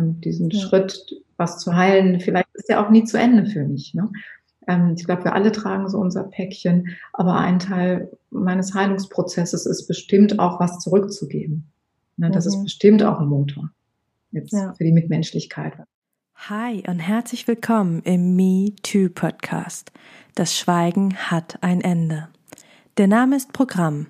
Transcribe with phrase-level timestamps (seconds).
[0.00, 0.60] Und diesen ja.
[0.60, 3.92] Schritt, was zu heilen, vielleicht ist der auch nie zu Ende für mich.
[3.92, 4.10] Ne?
[4.66, 9.86] Ähm, ich glaube, wir alle tragen so unser Päckchen, aber ein Teil meines Heilungsprozesses ist
[9.86, 11.70] bestimmt auch was zurückzugeben.
[12.16, 12.30] Ne?
[12.30, 12.52] Das mhm.
[12.52, 13.70] ist bestimmt auch ein Motor
[14.32, 14.72] jetzt ja.
[14.72, 15.74] für die Mitmenschlichkeit.
[16.48, 19.92] Hi und herzlich willkommen im Me Too Podcast.
[20.34, 22.28] Das Schweigen hat ein Ende.
[22.96, 24.06] Der Name ist Programm.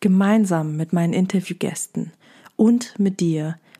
[0.00, 2.12] Gemeinsam mit meinen Interviewgästen
[2.56, 3.56] und mit dir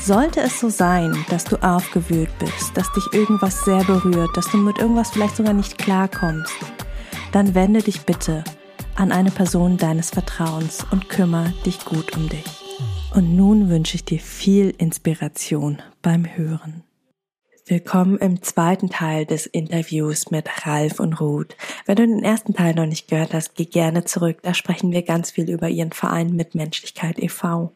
[0.00, 4.56] Sollte es so sein, dass du aufgewühlt bist, dass dich irgendwas sehr berührt, dass du
[4.56, 6.54] mit irgendwas vielleicht sogar nicht klarkommst,
[7.32, 8.44] dann wende dich bitte
[8.96, 12.64] an eine Person deines Vertrauens und kümmere dich gut um dich.
[13.14, 16.82] Und nun wünsche ich dir viel Inspiration beim Hören.
[17.70, 21.54] Willkommen im zweiten Teil des Interviews mit Ralf und Ruth.
[21.84, 24.38] Wenn du den ersten Teil noch nicht gehört hast, geh gerne zurück.
[24.40, 27.74] Da sprechen wir ganz viel über ihren Verein Mitmenschlichkeit e.V.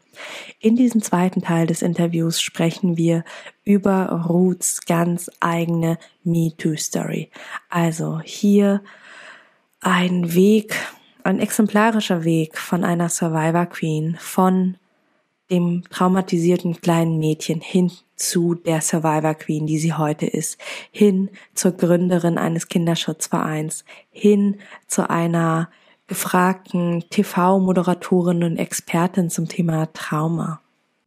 [0.60, 3.22] In diesem zweiten Teil des Interviews sprechen wir
[3.64, 7.30] über Ruths ganz eigene MeToo-Story.
[7.68, 8.82] Also hier
[9.82, 10.74] ein Weg,
[11.22, 14.78] ein exemplarischer Weg von einer Survivor Queen, von
[15.52, 20.58] dem traumatisierten kleinen Mädchen hin zu der Survivor Queen, die sie heute ist,
[20.90, 24.56] hin zur Gründerin eines Kinderschutzvereins, hin
[24.86, 25.68] zu einer
[26.06, 30.61] gefragten TV-Moderatorin und Expertin zum Thema Trauma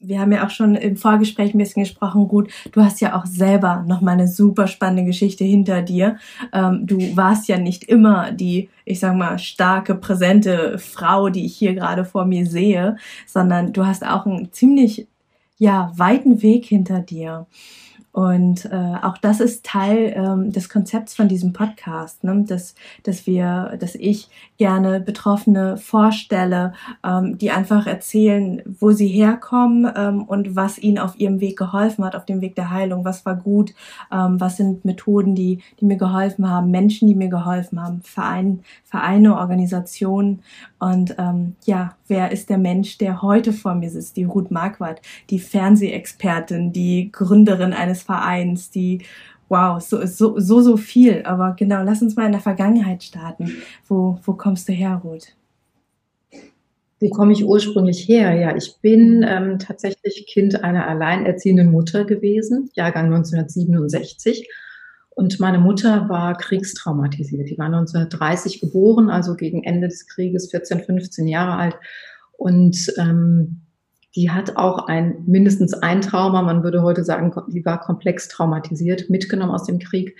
[0.07, 3.25] wir haben ja auch schon im Vorgespräch ein bisschen gesprochen, gut, du hast ja auch
[3.25, 6.17] selber noch mal eine super spannende Geschichte hinter dir.
[6.53, 11.55] Ähm, du warst ja nicht immer die, ich sag mal, starke, präsente Frau, die ich
[11.55, 15.07] hier gerade vor mir sehe, sondern du hast auch einen ziemlich,
[15.57, 17.47] ja, weiten Weg hinter dir.
[18.15, 22.45] Und äh, auch das ist Teil ähm, des Konzepts von diesem Podcast, ne?
[22.47, 26.71] dass, dass wir, dass ich gerne Betroffene vorstelle,
[27.03, 32.05] ähm, die einfach erzählen, wo sie herkommen ähm, und was ihnen auf ihrem Weg geholfen
[32.05, 33.73] hat, auf dem Weg der Heilung, was war gut,
[34.09, 38.61] ähm, was sind Methoden, die, die mir geholfen haben, Menschen, die mir geholfen haben, Verein,
[38.85, 40.41] Vereine, Organisationen
[40.85, 44.17] und ähm, ja, wer ist der Mensch, der heute vor mir sitzt?
[44.17, 45.01] Die Ruth Marquardt,
[45.31, 49.01] die Fernsehexpertin, die Gründerin eines Vereins, die
[49.49, 51.23] wow, so, so, so, so viel.
[51.23, 53.51] Aber genau, lass uns mal in der Vergangenheit starten.
[53.87, 55.35] Wo, wo kommst du her, Ruth?
[56.99, 58.35] Wo komme ich ursprünglich her?
[58.35, 64.47] Ja, ich bin ähm, tatsächlich Kind einer alleinerziehenden Mutter gewesen, Jahrgang 1967.
[65.15, 67.49] Und meine Mutter war kriegstraumatisiert.
[67.49, 71.75] Die war 1930 geboren, also gegen Ende des Krieges, 14, 15 Jahre alt.
[72.37, 73.61] Und ähm,
[74.13, 79.09] die hat auch ein mindestens ein Trauma, man würde heute sagen, die war komplex traumatisiert,
[79.09, 80.17] mitgenommen aus dem Krieg.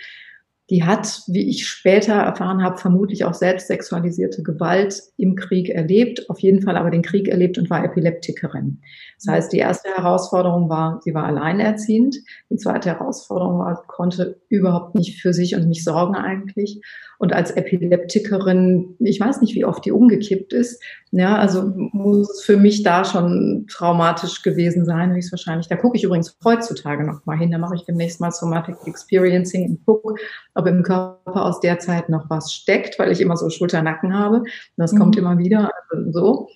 [0.70, 6.28] Die hat, wie ich später erfahren habe, vermutlich auch selbst sexualisierte Gewalt im Krieg erlebt,
[6.30, 8.82] auf jeden Fall aber den Krieg erlebt und war Epileptikerin.
[9.24, 12.16] Das heißt, die erste Herausforderung war, sie war alleinerziehend.
[12.50, 16.82] Die zweite Herausforderung war, konnte überhaupt nicht für sich und mich sorgen eigentlich
[17.18, 20.84] und als Epileptikerin, ich weiß nicht, wie oft die umgekippt ist.
[21.18, 25.70] Ja, also muss es für mich da schon traumatisch gewesen sein, höchstwahrscheinlich.
[25.70, 27.52] Da gucke ich übrigens heutzutage noch mal hin.
[27.52, 30.16] Da mache ich demnächst mal Somatic Experiencing und gucke,
[30.56, 34.44] ob im Körper aus der Zeit noch was steckt, weil ich immer so Schulternacken habe.
[34.76, 35.00] Das mhm.
[35.00, 36.48] kommt immer wieder also so.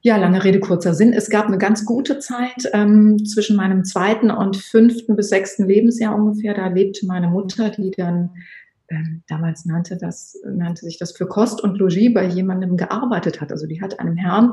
[0.00, 1.12] Ja, lange Rede, kurzer Sinn.
[1.12, 6.16] Es gab eine ganz gute Zeit ähm, zwischen meinem zweiten und fünften bis sechsten Lebensjahr
[6.16, 6.54] ungefähr.
[6.54, 8.30] Da lebte meine Mutter, die dann
[8.92, 13.50] ähm, damals nannte, das, nannte sich das für Kost und Logis bei jemandem gearbeitet hat.
[13.50, 14.52] Also die hat einem Herrn,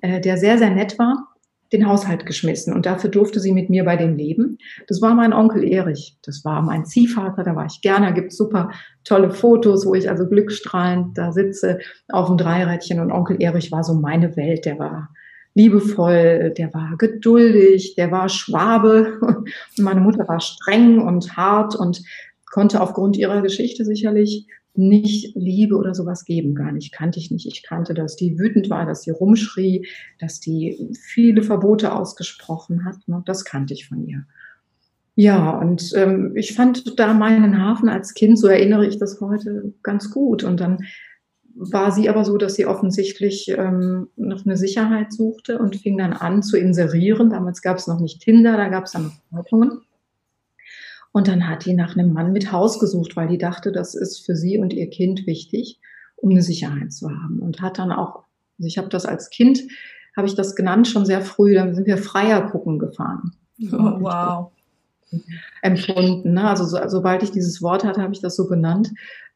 [0.00, 1.28] äh, der sehr, sehr nett war,
[1.72, 4.58] den Haushalt geschmissen und dafür durfte sie mit mir bei dem leben.
[4.88, 6.16] Das war mein Onkel Erich.
[6.22, 8.06] Das war mein Ziehvater, da war ich gerne.
[8.06, 8.70] Da gibt super
[9.04, 11.78] tolle Fotos, wo ich also glückstrahlend da sitze
[12.08, 14.64] auf dem Dreirädchen und Onkel Erich war so meine Welt.
[14.64, 15.10] Der war
[15.54, 19.48] liebevoll, der war geduldig, der war Schwabe und
[19.78, 22.02] meine Mutter war streng und hart und
[22.50, 27.46] konnte aufgrund ihrer Geschichte sicherlich nicht Liebe oder sowas geben, gar nicht, kannte ich nicht.
[27.46, 29.86] Ich kannte, dass die wütend war, dass sie rumschrie,
[30.18, 32.96] dass die viele Verbote ausgesprochen hat.
[33.06, 33.22] Ne?
[33.24, 34.26] Das kannte ich von ihr.
[35.14, 39.72] Ja, und ähm, ich fand da meinen Hafen als Kind, so erinnere ich das heute,
[39.82, 40.44] ganz gut.
[40.44, 40.84] Und dann
[41.54, 46.12] war sie aber so, dass sie offensichtlich ähm, noch eine Sicherheit suchte und fing dann
[46.12, 47.30] an zu inserieren.
[47.30, 49.80] Damals gab es noch nicht Tinder, da gab es dann noch Zeitungen.
[51.16, 54.26] Und dann hat die nach einem Mann mit Haus gesucht, weil die dachte, das ist
[54.26, 55.80] für sie und ihr Kind wichtig,
[56.14, 57.38] um eine Sicherheit zu haben.
[57.38, 58.24] Und hat dann auch,
[58.58, 59.62] also ich habe das als Kind,
[60.14, 63.32] habe ich das genannt, schon sehr früh, dann sind wir Freier gucken gefahren.
[63.72, 64.50] Oh, wow.
[65.62, 66.34] Empfunden.
[66.34, 66.50] Ne?
[66.50, 68.90] Also so, sobald ich dieses Wort hatte, habe ich das so genannt.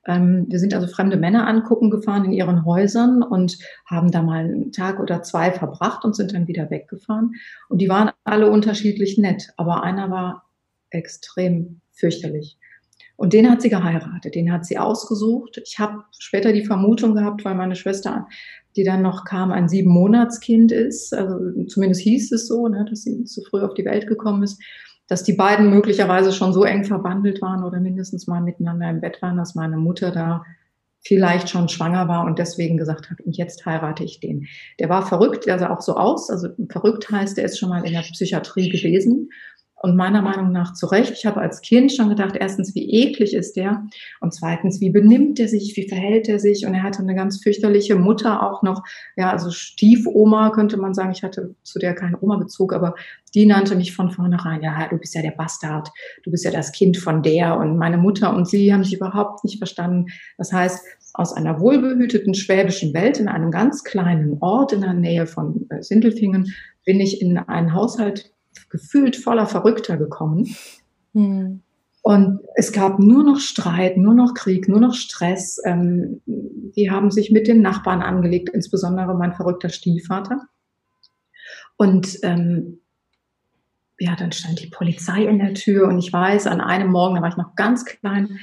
[0.06, 3.56] Ähm, wir sind also fremde Männer angucken gefahren in ihren Häusern und
[3.86, 7.36] haben da mal einen Tag oder zwei verbracht und sind dann wieder weggefahren.
[7.70, 10.49] Und die waren alle unterschiedlich nett, aber einer war
[10.90, 12.58] extrem fürchterlich.
[13.16, 15.60] Und den hat sie geheiratet, den hat sie ausgesucht.
[15.62, 18.26] Ich habe später die Vermutung gehabt, weil meine Schwester,
[18.76, 21.12] die dann noch kam, ein sieben Monatskind ist.
[21.12, 24.58] Also zumindest hieß es so, ne, dass sie zu früh auf die Welt gekommen ist,
[25.06, 29.20] dass die beiden möglicherweise schon so eng verbandelt waren oder mindestens mal miteinander im Bett
[29.20, 30.42] waren, dass meine Mutter da
[31.02, 34.46] vielleicht schon schwanger war und deswegen gesagt hat, und jetzt heirate ich den.
[34.78, 36.30] Der war verrückt, der sah auch so aus.
[36.30, 39.28] Also verrückt heißt, er ist schon mal in der Psychiatrie gewesen
[39.82, 41.12] und meiner Meinung nach zu Recht.
[41.12, 43.82] Ich habe als Kind schon gedacht, erstens, wie eklig ist der?
[44.20, 45.74] Und zweitens, wie benimmt er sich?
[45.74, 46.66] Wie verhält er sich?
[46.66, 48.82] Und er hatte eine ganz fürchterliche Mutter auch noch.
[49.16, 51.12] Ja, also Stiefoma könnte man sagen.
[51.12, 52.94] Ich hatte zu der keinen Oma-Bezug, aber
[53.34, 55.88] die nannte mich von vornherein, ja, du bist ja der Bastard.
[56.24, 57.56] Du bist ja das Kind von der.
[57.56, 60.08] Und meine Mutter und sie haben sich überhaupt nicht verstanden.
[60.36, 60.84] Das heißt,
[61.14, 65.82] aus einer wohlbehüteten schwäbischen Welt in einem ganz kleinen Ort in der Nähe von äh,
[65.82, 66.52] Sindelfingen
[66.84, 68.30] bin ich in einen Haushalt
[68.68, 70.54] gefühlt voller Verrückter gekommen.
[71.14, 71.62] Hm.
[72.02, 75.60] Und es gab nur noch Streit, nur noch Krieg, nur noch Stress.
[75.64, 80.40] Ähm, die haben sich mit den Nachbarn angelegt, insbesondere mein verrückter Stiefvater.
[81.76, 82.80] Und ähm,
[83.98, 87.22] ja, dann stand die Polizei in der Tür und ich weiß, an einem Morgen, da
[87.22, 88.38] war ich noch ganz klein,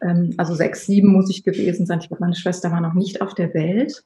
[0.00, 1.98] ähm, also sechs, sieben muss ich gewesen sein.
[2.00, 4.02] Ich glaube, meine Schwester war noch nicht auf der Welt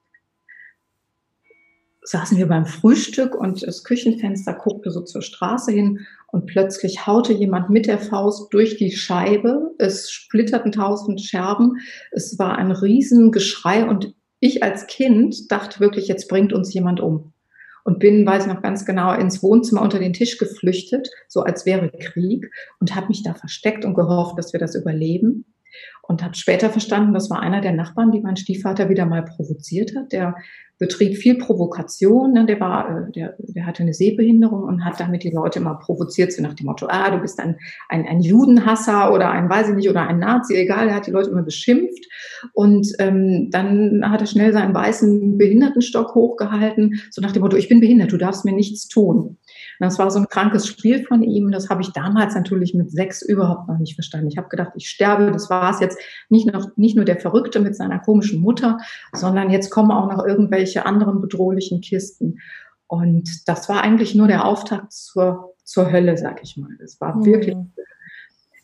[2.09, 7.35] saßen wir beim Frühstück und das Küchenfenster guckte so zur Straße hin und plötzlich haute
[7.35, 9.73] jemand mit der Faust durch die Scheibe.
[9.79, 11.77] Es splitterten tausend Scherben.
[12.11, 17.33] Es war ein Riesengeschrei und ich als Kind dachte wirklich, jetzt bringt uns jemand um.
[17.85, 21.65] Und bin, weiß ich noch ganz genau, ins Wohnzimmer unter den Tisch geflüchtet, so als
[21.65, 22.51] wäre Krieg
[22.81, 25.47] und habe mich da versteckt und gehofft, dass wir das überleben
[26.09, 29.95] und habe später verstanden, das war einer der Nachbarn, die mein Stiefvater wieder mal provoziert
[29.95, 30.11] hat.
[30.13, 30.35] Der
[30.79, 32.33] betrieb viel Provokation.
[32.33, 32.47] Ne?
[32.47, 36.33] Der war, äh, der, der hatte eine Sehbehinderung und hat damit die Leute immer provoziert,
[36.33, 37.57] so nach dem Motto, ah, du bist ein,
[37.89, 40.89] ein, ein Judenhasser oder ein, weiß ich nicht, oder ein Nazi, egal.
[40.89, 42.07] Er hat die Leute immer beschimpft.
[42.55, 47.69] Und ähm, dann hat er schnell seinen weißen Behindertenstock hochgehalten, so nach dem Motto, ich
[47.69, 49.37] bin behindert, du darfst mir nichts tun.
[49.81, 51.51] Das war so ein krankes Spiel von ihm.
[51.51, 54.29] Das habe ich damals natürlich mit sechs überhaupt noch nicht verstanden.
[54.29, 55.31] Ich habe gedacht, ich sterbe.
[55.31, 55.99] Das war es jetzt
[56.29, 58.79] nicht, noch, nicht nur der Verrückte mit seiner komischen Mutter,
[59.13, 62.39] sondern jetzt kommen auch noch irgendwelche anderen bedrohlichen Kisten.
[62.87, 66.71] Und das war eigentlich nur der Auftakt zur, zur Hölle, sag ich mal.
[66.83, 67.25] Es war mhm.
[67.27, 67.57] wirklich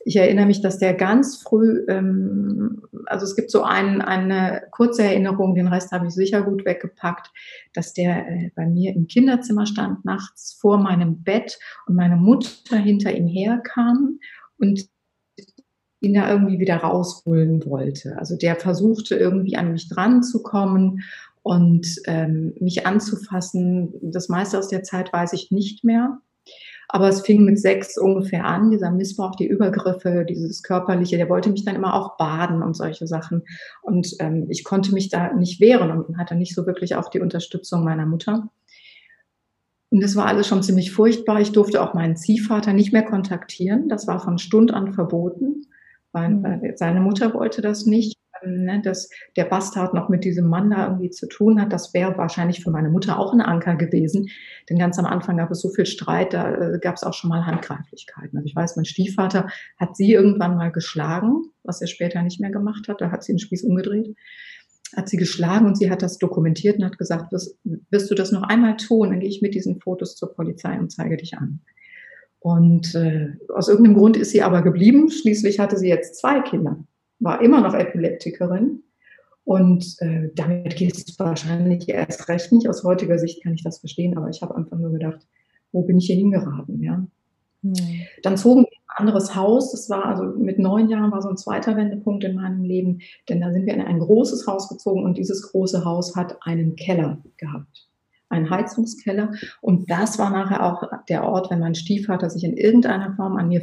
[0.04, 5.02] ich erinnere mich, dass der ganz früh, ähm, also es gibt so ein, eine kurze
[5.02, 7.30] Erinnerung, den Rest habe ich sicher gut weggepackt,
[7.72, 12.76] dass der äh, bei mir im Kinderzimmer stand, nachts vor meinem Bett und meine Mutter
[12.76, 14.18] hinter ihm herkam
[14.58, 14.88] und
[16.00, 18.18] ihn da irgendwie wieder rausholen wollte.
[18.18, 21.02] Also der versuchte irgendwie an mich dran zu kommen
[21.42, 23.94] und ähm, mich anzufassen.
[24.02, 26.18] Das meiste aus der Zeit weiß ich nicht mehr.
[26.88, 31.16] Aber es fing mit sechs ungefähr an, dieser Missbrauch, die Übergriffe, dieses Körperliche.
[31.16, 33.42] Der wollte mich dann immer auch baden und solche Sachen.
[33.82, 37.20] Und ähm, ich konnte mich da nicht wehren und hatte nicht so wirklich auch die
[37.20, 38.48] Unterstützung meiner Mutter.
[39.90, 41.40] Und das war alles schon ziemlich furchtbar.
[41.40, 43.88] Ich durfte auch meinen Ziehvater nicht mehr kontaktieren.
[43.88, 45.66] Das war von Stund an verboten,
[46.12, 46.42] weil, mhm.
[46.42, 48.14] weil seine Mutter wollte das nicht
[48.46, 52.16] ne, dass der Bastard noch mit diesem Mann da irgendwie zu tun hat, das wäre
[52.16, 54.28] wahrscheinlich für meine Mutter auch ein Anker gewesen.
[54.68, 57.30] Denn ganz am Anfang gab es so viel Streit, da äh, gab es auch schon
[57.30, 58.38] mal Handgreiflichkeiten.
[58.38, 59.48] Also ich weiß, mein Stiefvater
[59.78, 63.00] hat sie irgendwann mal geschlagen, was er später nicht mehr gemacht hat.
[63.00, 64.14] Da hat sie den Spieß umgedreht
[64.96, 67.58] hat sie geschlagen und sie hat das dokumentiert und hat gesagt, wirst,
[67.90, 70.92] wirst du das noch einmal tun, dann gehe ich mit diesen Fotos zur Polizei und
[70.92, 71.62] zeige dich an.
[72.38, 75.10] Und äh, aus irgendeinem Grund ist sie aber geblieben.
[75.10, 76.84] Schließlich hatte sie jetzt zwei Kinder
[77.24, 78.82] war immer noch Epileptikerin.
[79.44, 82.68] Und äh, damit geht es wahrscheinlich erst recht nicht.
[82.68, 85.26] Aus heutiger Sicht kann ich das verstehen, aber ich habe einfach nur gedacht,
[85.72, 87.06] wo bin ich hier hingeraten, ja?
[87.62, 87.74] Hm.
[88.22, 89.72] Dann zogen wir in ein anderes Haus.
[89.72, 93.40] Das war also mit neun Jahren war so ein zweiter Wendepunkt in meinem Leben, denn
[93.40, 97.18] da sind wir in ein großes Haus gezogen und dieses große Haus hat einen Keller
[97.36, 97.88] gehabt.
[98.30, 99.32] Einen Heizungskeller.
[99.60, 103.48] Und das war nachher auch der Ort, wenn mein Stiefvater sich in irgendeiner Form an
[103.48, 103.60] mir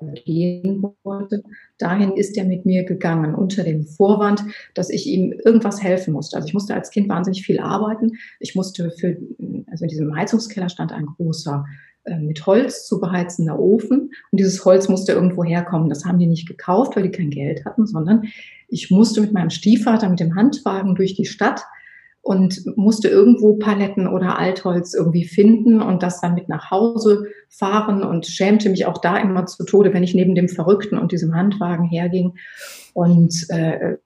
[0.00, 1.42] vergehen wollte.
[1.78, 4.42] Dahin ist er mit mir gegangen, unter dem Vorwand,
[4.74, 6.36] dass ich ihm irgendwas helfen musste.
[6.36, 8.12] Also ich musste als Kind wahnsinnig viel arbeiten.
[8.38, 9.16] Ich musste für,
[9.70, 11.64] also in diesem Heizungskeller stand ein großer
[12.04, 14.10] äh, mit Holz zu beheizender Ofen.
[14.30, 15.88] Und dieses Holz musste irgendwo herkommen.
[15.88, 18.24] Das haben die nicht gekauft, weil die kein Geld hatten, sondern
[18.68, 21.62] ich musste mit meinem Stiefvater mit dem Handwagen durch die Stadt
[22.22, 28.02] und musste irgendwo Paletten oder Altholz irgendwie finden und das dann mit nach Hause fahren
[28.02, 31.34] und schämte mich auch da immer zu Tode, wenn ich neben dem Verrückten und diesem
[31.34, 32.34] Handwagen herging.
[32.92, 33.96] Und äh,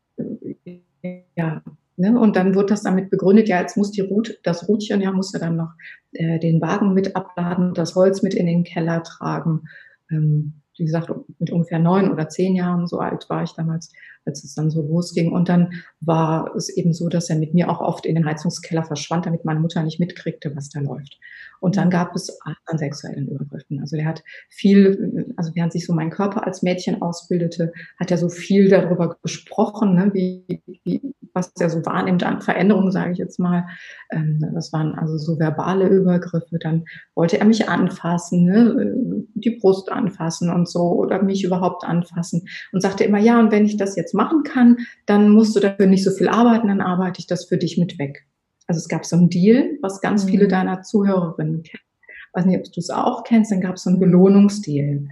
[1.37, 1.63] ja,
[1.97, 2.19] Ne?
[2.19, 5.39] Und dann wird das damit begründet, ja, jetzt muss die Route, das Rutchen, ja, musste
[5.39, 5.73] dann noch
[6.13, 9.63] äh, den Wagen mit abladen, das Holz mit in den Keller tragen.
[10.11, 13.93] Ähm, wie gesagt, mit ungefähr neun oder zehn Jahren, so alt war ich damals,
[14.27, 15.33] als es dann so losging.
[15.33, 18.85] Und dann war es eben so, dass er mit mir auch oft in den Heizungskeller
[18.85, 21.19] verschwand, damit meine Mutter nicht mitkriegte, was da läuft.
[21.65, 23.81] Und dann gab es an sexuellen Übergriffen.
[23.81, 28.19] Also der hat viel, also während sich so mein Körper als Mädchen ausbildete, hat er
[28.19, 33.19] so viel darüber gesprochen, ne, wie, wie, was er so wahrnimmt an Veränderungen, sage ich
[33.19, 33.67] jetzt mal.
[34.11, 36.59] Ähm, das waren also so verbale Übergriffe.
[36.59, 42.47] Dann wollte er mich anfassen, ne, die Brust anfassen und so oder mich überhaupt anfassen
[42.73, 45.87] und sagte immer, ja, und wenn ich das jetzt machen kann, dann musst du dafür
[45.87, 48.27] nicht so viel arbeiten, dann arbeite ich das für dich mit weg.
[48.67, 50.29] Also es gab so einen Deal, was ganz mhm.
[50.29, 51.83] viele deiner Zuhörerinnen kennen.
[52.09, 55.09] Ich weiß nicht, ob du es auch kennst, dann gab es so einen Belohnungsdeal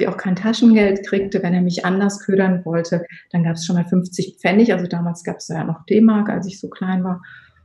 [0.00, 3.76] ich auch kein Taschengeld kriegte, wenn er mich anders ködern wollte, dann gab es schon
[3.76, 4.72] mal 50 Pfennig.
[4.72, 7.22] Also damals gab es ja noch D-Mark, als ich so klein war.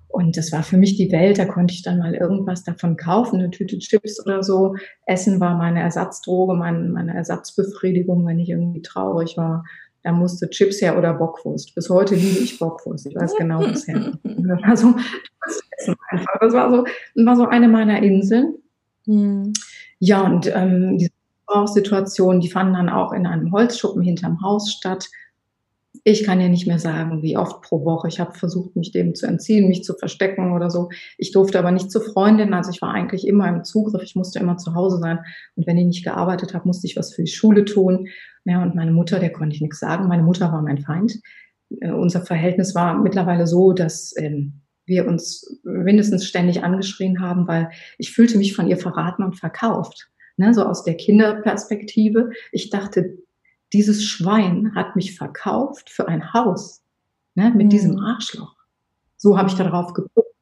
[0.08, 1.40] Und das war für mich die Welt.
[1.40, 4.76] Da konnte ich dann mal irgendwas davon kaufen, eine Tüte Chips oder so.
[5.08, 9.64] Essen war meine Ersatzdroge, meine, meine Ersatzbefriedigung, wenn ich irgendwie traurig war.
[10.04, 11.74] Da musste Chips her oder Bockwurst.
[11.76, 13.06] Bis heute liebe ich Bockwurst.
[13.08, 14.14] Ich weiß genau, was her.
[14.24, 14.96] Das war so,
[16.42, 16.86] das war so,
[17.26, 18.56] war so eine meiner Inseln.
[19.06, 19.54] Hm.
[20.00, 21.12] Ja, und ähm, diese
[21.48, 25.10] Missbrauchssituationen, die fanden dann auch in einem Holzschuppen hinterm Haus statt.
[26.06, 28.10] Ich kann ja nicht mehr sagen, wie oft pro Woche.
[28.10, 30.90] Ich habe versucht, mich dem zu entziehen, mich zu verstecken oder so.
[31.18, 32.54] Ich durfte aber nicht zu Freundin.
[32.54, 34.04] Also ich war eigentlich immer im Zugriff.
[34.04, 35.20] Ich musste immer zu Hause sein.
[35.56, 38.08] Und wenn ich nicht gearbeitet habe, musste ich was für die Schule tun.
[38.44, 40.10] Ja, und meine Mutter, der konnte ich nichts sagen.
[40.10, 41.22] Meine Mutter war mein Feind.
[41.80, 47.70] Äh, unser Verhältnis war mittlerweile so, dass ähm, wir uns mindestens ständig angeschrien haben, weil
[47.98, 52.32] ich fühlte mich von ihr verraten und verkauft ne, so aus der Kinderperspektive.
[52.52, 53.18] Ich dachte,
[53.74, 56.84] dieses Schwein hat mich verkauft für ein Haus
[57.36, 57.70] ne, mit mhm.
[57.70, 58.56] diesem Arschloch.
[59.18, 60.34] So habe ich darauf geguckt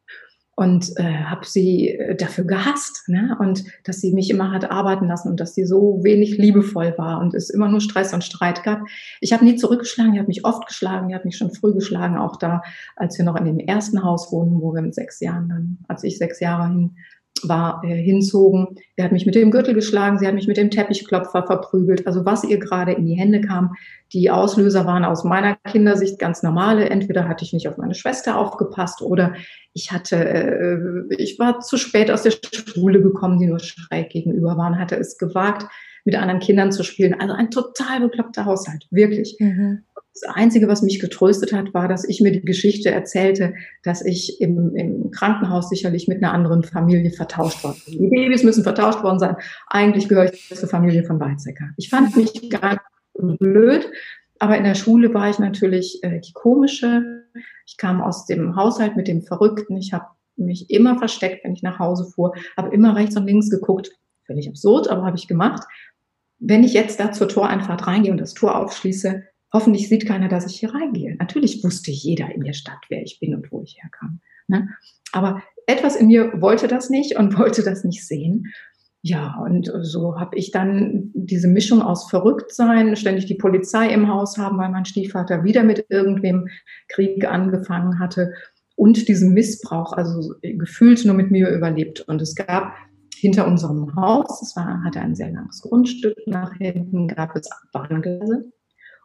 [0.55, 3.37] und äh, habe sie äh, dafür gehasst ne?
[3.39, 7.19] und dass sie mich immer hat arbeiten lassen und dass sie so wenig liebevoll war
[7.19, 8.81] und es immer nur Stress und Streit gab.
[9.21, 12.17] Ich habe nie zurückgeschlagen, ich habe mich oft geschlagen, ich habe mich schon früh geschlagen,
[12.17, 12.61] auch da,
[12.95, 16.03] als wir noch in dem ersten Haus wohnen, wo wir mit sechs Jahren dann, als
[16.03, 16.95] ich sechs Jahre hin
[17.47, 18.77] war, äh, hinzogen.
[18.95, 22.07] Er hat mich mit dem Gürtel geschlagen, sie hat mich mit dem Teppichklopfer verprügelt.
[22.07, 23.75] Also was ihr gerade in die Hände kam.
[24.13, 26.89] Die Auslöser waren aus meiner Kindersicht ganz normale.
[26.89, 29.33] Entweder hatte ich nicht auf meine Schwester aufgepasst oder
[29.73, 34.57] ich hatte, äh, ich war zu spät aus der Schule gekommen, die nur schräg gegenüber
[34.57, 35.67] war und hatte es gewagt,
[36.05, 37.19] mit anderen Kindern zu spielen.
[37.19, 39.37] Also ein total bekloppter Haushalt, wirklich.
[39.39, 39.83] Mhm.
[40.13, 43.53] Das Einzige, was mich getröstet hat, war, dass ich mir die Geschichte erzählte,
[43.83, 47.75] dass ich im, im Krankenhaus sicherlich mit einer anderen Familie vertauscht war.
[47.87, 49.37] Die Babys müssen vertauscht worden sein.
[49.67, 51.69] Eigentlich gehöre ich zur Familie von Weizsäcker.
[51.77, 52.81] Ich fand mich gar
[53.13, 53.89] blöd,
[54.39, 57.23] aber in der Schule war ich natürlich äh, die komische.
[57.65, 59.77] Ich kam aus dem Haushalt mit dem Verrückten.
[59.77, 63.49] Ich habe mich immer versteckt, wenn ich nach Hause fuhr, habe immer rechts und links
[63.49, 63.91] geguckt.
[64.25, 65.63] Völlig absurd, aber habe ich gemacht.
[66.43, 70.47] Wenn ich jetzt da zur Toreinfahrt reingehe und das Tor aufschließe, hoffentlich sieht keiner, dass
[70.47, 71.15] ich hier reingehe.
[71.17, 74.19] Natürlich wusste jeder in der Stadt, wer ich bin und wo ich herkam.
[74.47, 74.67] Ne?
[75.11, 78.47] Aber etwas in mir wollte das nicht und wollte das nicht sehen.
[79.03, 84.37] Ja, und so habe ich dann diese Mischung aus Verrücktsein, ständig die Polizei im Haus
[84.37, 86.47] haben, weil mein Stiefvater wieder mit irgendwem
[86.87, 88.33] Krieg angefangen hatte
[88.75, 92.01] und diesen Missbrauch, also gefühlt nur mit mir überlebt.
[92.01, 92.73] Und es gab
[93.21, 98.51] hinter unserem Haus, es war, hatte ein sehr langes Grundstück, nach hinten gab es Bahngleise.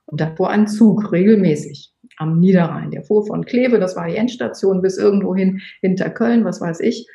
[0.06, 2.90] Und da fuhr ein Zug regelmäßig am Niederrhein.
[2.90, 6.80] Der fuhr von Kleve, das war die Endstation, bis irgendwo hin hinter Köln, was weiß
[6.80, 7.06] ich.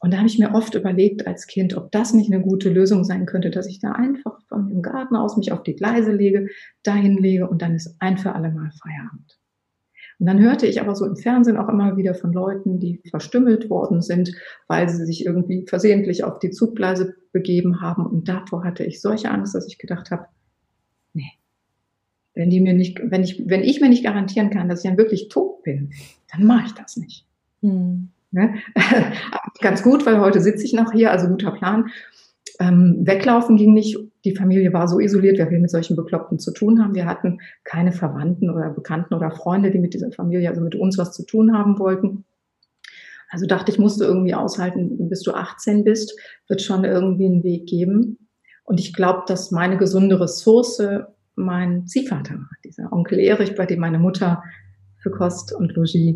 [0.00, 3.04] Und da habe ich mir oft überlegt als Kind, ob das nicht eine gute Lösung
[3.04, 6.48] sein könnte, dass ich da einfach von dem Garten aus mich auf die Gleise lege,
[6.82, 9.38] dahin lege und dann ist ein für alle Mal Feierabend.
[10.18, 13.68] Und dann hörte ich aber so im Fernsehen auch immer wieder von Leuten, die verstümmelt
[13.68, 14.32] worden sind,
[14.68, 18.06] weil sie sich irgendwie versehentlich auf die Zuggleise begeben haben.
[18.06, 20.26] Und davor hatte ich solche Angst, dass ich gedacht habe,
[21.12, 21.32] nee,
[22.34, 24.98] wenn die mir nicht, wenn ich, wenn ich mir nicht garantieren kann, dass ich dann
[24.98, 25.92] wirklich tot bin,
[26.32, 27.26] dann mache ich das nicht.
[27.62, 28.10] Hm.
[28.30, 28.54] Ne?
[29.60, 31.90] Ganz gut, weil heute sitze ich noch hier, also guter Plan.
[32.60, 33.98] Ähm, weglaufen ging nicht.
[34.24, 36.94] Die Familie war so isoliert, wer will mit solchen Bekloppten zu tun haben.
[36.94, 40.96] Wir hatten keine Verwandten oder Bekannten oder Freunde, die mit dieser Familie, also mit uns
[40.96, 42.24] was zu tun haben wollten.
[43.30, 46.18] Also dachte ich, musste irgendwie aushalten, bis du 18 bist,
[46.48, 48.28] wird schon irgendwie einen Weg geben.
[48.62, 50.80] Und ich glaube, dass meine gesunde Ressource
[51.34, 54.42] mein Ziehvater war, dieser Onkel Erich, bei dem meine Mutter
[54.98, 56.14] für Kost und Logis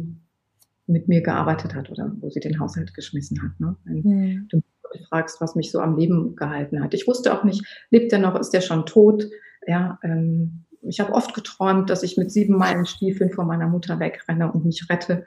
[0.87, 3.61] mit mir gearbeitet hat oder wo sie den Haushalt geschmissen hat.
[3.61, 3.77] Ne?
[3.85, 4.49] Mhm.
[4.93, 6.95] Du mich fragst, was mich so am Leben gehalten hat.
[6.95, 9.27] Ich wusste auch nicht, lebt er noch, ist er schon tot?
[9.67, 13.99] Ja, ähm, ich habe oft geträumt, dass ich mit sieben Meilen Stiefeln vor meiner Mutter
[13.99, 15.27] wegrenne und mich rette.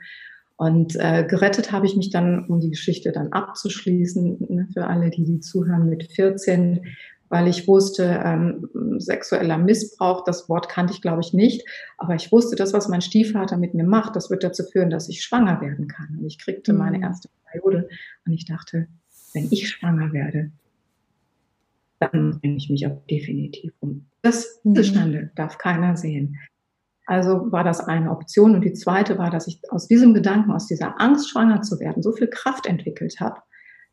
[0.56, 5.10] Und äh, gerettet habe ich mich dann, um die Geschichte dann abzuschließen, ne, für alle,
[5.10, 6.82] die die zuhören, mit 14
[7.32, 11.66] weil ich wusste, ähm, sexueller Missbrauch, das Wort kannte ich, glaube ich, nicht,
[11.98, 15.08] aber ich wusste, das, was mein Stiefvater mit mir macht, das wird dazu führen, dass
[15.08, 16.18] ich schwanger werden kann.
[16.20, 16.80] Und ich kriegte mhm.
[16.80, 17.88] meine erste Periode
[18.26, 18.88] und ich dachte,
[19.34, 20.52] wenn ich schwanger werde,
[22.00, 24.06] dann bringe ich mich auch definitiv um.
[24.22, 24.84] Das, mhm.
[24.84, 26.38] Stande darf keiner sehen.
[27.06, 28.56] Also war das eine Option.
[28.56, 32.04] Und die zweite war, dass ich aus diesem Gedanken, aus dieser Angst, schwanger zu werden,
[32.04, 33.42] so viel Kraft entwickelt habe,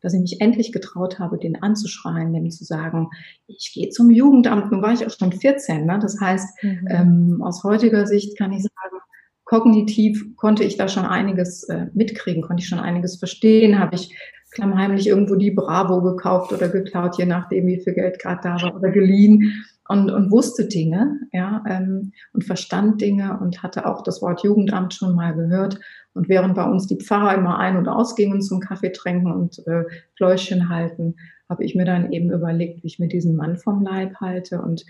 [0.01, 3.09] dass ich mich endlich getraut habe, den anzuschreien, dem zu sagen,
[3.47, 4.71] ich gehe zum Jugendamt.
[4.71, 5.85] Nun war ich auch schon 14.
[5.85, 5.99] Ne?
[6.01, 6.87] Das heißt, mhm.
[6.89, 9.01] ähm, aus heutiger Sicht kann ich sagen,
[9.43, 14.15] kognitiv konnte ich da schon einiges äh, mitkriegen, konnte ich schon einiges verstehen, habe ich
[14.51, 18.75] klammheimlich irgendwo die Bravo gekauft oder geklaut, je nachdem, wie viel Geld gerade da war,
[18.75, 24.21] oder geliehen und, und wusste Dinge, ja, ähm, und verstand Dinge und hatte auch das
[24.21, 25.79] Wort Jugendamt schon mal gehört.
[26.13, 29.85] Und während bei uns die Pfarrer immer ein- und ausgingen zum Kaffee trinken und äh,
[30.15, 31.15] Fläuschen halten,
[31.49, 34.61] habe ich mir dann eben überlegt, wie ich mir diesen Mann vom Leib halte.
[34.61, 34.85] Und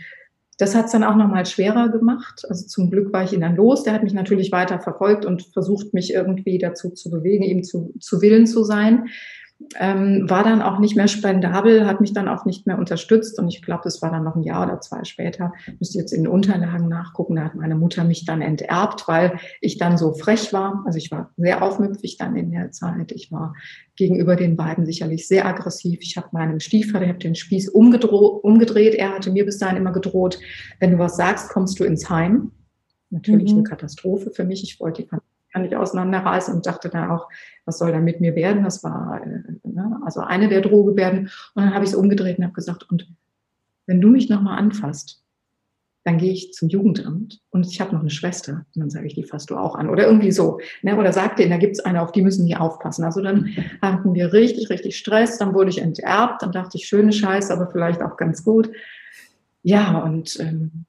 [0.57, 2.45] das hat es dann auch nochmal schwerer gemacht.
[2.49, 3.83] Also zum Glück war ich ihn dann los.
[3.83, 7.93] Der hat mich natürlich weiter verfolgt und versucht, mich irgendwie dazu zu bewegen, ihm zu,
[7.99, 9.07] zu Willen zu sein
[9.77, 13.49] ähm, war dann auch nicht mehr spendabel, hat mich dann auch nicht mehr unterstützt und
[13.49, 16.31] ich glaube, es war dann noch ein Jahr oder zwei später, müsste jetzt in den
[16.31, 20.83] Unterlagen nachgucken, da hat meine Mutter mich dann enterbt, weil ich dann so frech war.
[20.85, 23.11] Also ich war sehr aufmüpfig dann in der Zeit.
[23.11, 23.53] Ich war
[23.95, 25.99] gegenüber den beiden sicherlich sehr aggressiv.
[26.01, 28.95] Ich habe meinem Stiefvater, ich habe den Spieß umgedreht.
[28.95, 30.39] Er hatte mir bis dahin immer gedroht,
[30.79, 32.51] wenn du was sagst, kommst du ins Heim.
[33.09, 33.59] Natürlich mhm.
[33.59, 34.63] eine Katastrophe für mich.
[34.63, 35.09] Ich wollte die
[35.51, 37.27] kann ich auseinanderreißen und dachte dann auch,
[37.65, 38.63] was soll da mit mir werden?
[38.63, 39.99] Das war äh, ne?
[40.05, 41.29] also eine der Drohgebärden.
[41.55, 43.07] Und dann habe ich es umgedreht und habe gesagt, und
[43.85, 45.23] wenn du mich nochmal anfasst,
[46.03, 48.65] dann gehe ich zum Jugendamt und ich habe noch eine Schwester.
[48.73, 49.89] Und dann sage ich, die fasst du auch an.
[49.89, 50.59] Oder irgendwie so.
[50.81, 50.97] Ne?
[50.97, 53.03] Oder sagt denen, da gibt es eine, auf die müssen die aufpassen.
[53.03, 53.49] Also dann
[53.81, 55.37] hatten wir richtig, richtig Stress.
[55.37, 56.41] Dann wurde ich enterbt.
[56.41, 58.71] Dann dachte ich, schöne Scheiße, aber vielleicht auch ganz gut.
[59.61, 60.85] Ja, und ähm,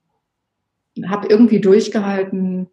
[1.05, 2.69] habe irgendwie durchgehalten,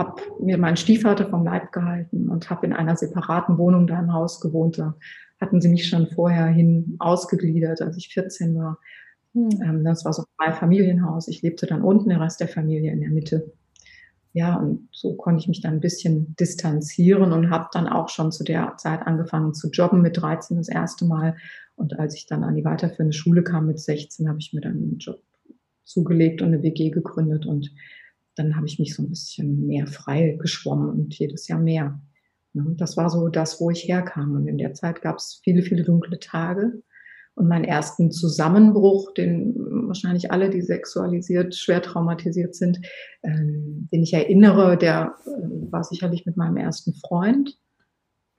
[0.00, 4.12] habe mir meinen Stiefvater vom Leib gehalten und habe in einer separaten Wohnung da im
[4.12, 4.78] Haus gewohnt.
[4.78, 4.94] Da
[5.40, 8.78] hatten sie mich schon vorher hin ausgegliedert, als ich 14 war.
[9.34, 9.84] Hm.
[9.84, 11.28] das war so ein Familienhaus.
[11.28, 13.52] Ich lebte dann unten, der Rest der Familie in der Mitte.
[14.32, 18.32] Ja, und so konnte ich mich dann ein bisschen distanzieren und habe dann auch schon
[18.32, 21.36] zu der Zeit angefangen zu jobben mit 13 das erste Mal.
[21.76, 24.72] Und als ich dann an die weiterführende Schule kam mit 16, habe ich mir dann
[24.72, 25.20] einen Job
[25.84, 27.70] zugelegt und eine WG gegründet und
[28.34, 32.00] dann habe ich mich so ein bisschen mehr frei geschwommen und jedes Jahr mehr.
[32.52, 32.74] Ne?
[32.76, 34.34] Das war so das, wo ich herkam.
[34.34, 36.82] Und in der Zeit gab es viele, viele dunkle Tage.
[37.34, 39.54] Und meinen ersten Zusammenbruch, den
[39.86, 42.80] wahrscheinlich alle, die sexualisiert, schwer traumatisiert sind,
[43.22, 47.56] ähm, den ich erinnere, der äh, war sicherlich mit meinem ersten Freund,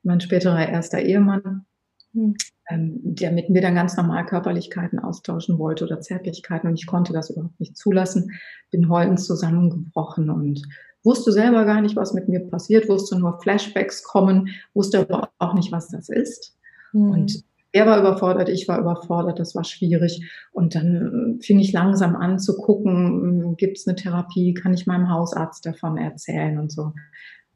[0.03, 1.65] mein späterer erster Ehemann.
[2.13, 2.35] Hm ähm,
[2.77, 7.29] der mit mir dann ganz normal Körperlichkeiten austauschen wollte oder Zärtlichkeiten und ich konnte das
[7.29, 8.31] überhaupt nicht zulassen,
[8.71, 10.61] bin heulend zusammengebrochen und
[11.03, 15.53] wusste selber gar nicht, was mit mir passiert, wusste nur Flashbacks kommen, wusste aber auch
[15.53, 16.57] nicht, was das ist.
[16.93, 17.11] Mhm.
[17.11, 20.29] Und er war überfordert, ich war überfordert, das war schwierig.
[20.51, 24.87] Und dann fing ich langsam an zu gucken, hm, gibt es eine Therapie, kann ich
[24.87, 26.93] meinem Hausarzt davon erzählen und so.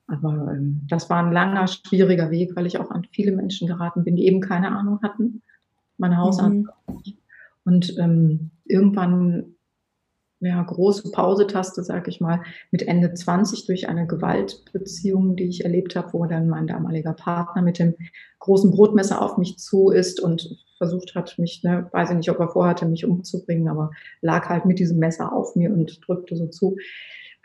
[0.07, 4.03] Aber ähm, das war ein langer, schwieriger Weg, weil ich auch an viele Menschen geraten
[4.03, 5.41] bin, die eben keine Ahnung hatten.
[5.97, 6.53] Meine Hausarzt.
[6.53, 6.69] Mhm.
[7.63, 9.55] Und ähm, irgendwann,
[10.39, 15.95] ja, große Pausetaste, sag ich mal, mit Ende 20 durch eine Gewaltbeziehung, die ich erlebt
[15.95, 17.95] habe, wo dann mein damaliger Partner mit dem
[18.39, 22.39] großen Brotmesser auf mich zu ist und versucht hat, mich, ne, weiß ich nicht, ob
[22.39, 23.91] er vorhatte, mich umzubringen, aber
[24.21, 26.75] lag halt mit diesem Messer auf mir und drückte so zu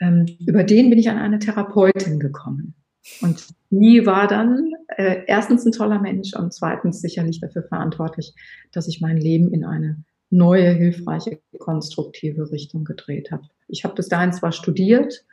[0.01, 2.75] ähm, über den bin ich an eine Therapeutin gekommen.
[3.21, 8.35] Und die war dann äh, erstens ein toller Mensch und zweitens sicherlich dafür verantwortlich,
[8.73, 13.45] dass ich mein Leben in eine neue, hilfreiche, konstruktive Richtung gedreht habe.
[13.69, 15.25] Ich habe bis dahin zwar studiert,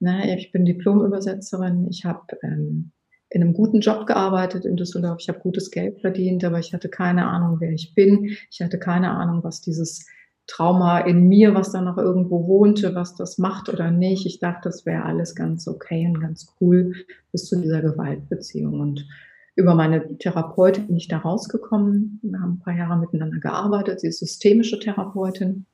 [0.00, 2.92] ne, ich bin Diplomübersetzerin, ich habe ähm,
[3.30, 6.88] in einem guten Job gearbeitet in Düsseldorf, ich habe gutes Geld verdient, aber ich hatte
[6.88, 8.36] keine Ahnung, wer ich bin.
[8.50, 10.06] Ich hatte keine Ahnung, was dieses
[10.48, 14.26] Trauma in mir, was da noch irgendwo wohnte, was das macht oder nicht.
[14.26, 16.94] Ich dachte, das wäre alles ganz okay und ganz cool
[17.30, 18.80] bis zu dieser Gewaltbeziehung.
[18.80, 19.06] Und
[19.54, 22.18] über meine Therapeutin bin ich da rausgekommen.
[22.22, 24.00] Wir haben ein paar Jahre miteinander gearbeitet.
[24.00, 25.66] Sie ist systemische Therapeutin.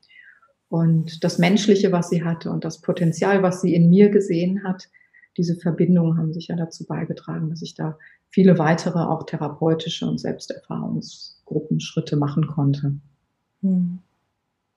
[0.68, 4.88] Und das Menschliche, was sie hatte und das Potenzial, was sie in mir gesehen hat,
[5.36, 7.96] diese Verbindungen haben sicher dazu beigetragen, dass ich da
[8.28, 12.96] viele weitere auch therapeutische und Selbsterfahrungsgruppenschritte machen konnte.
[13.62, 14.00] Hm.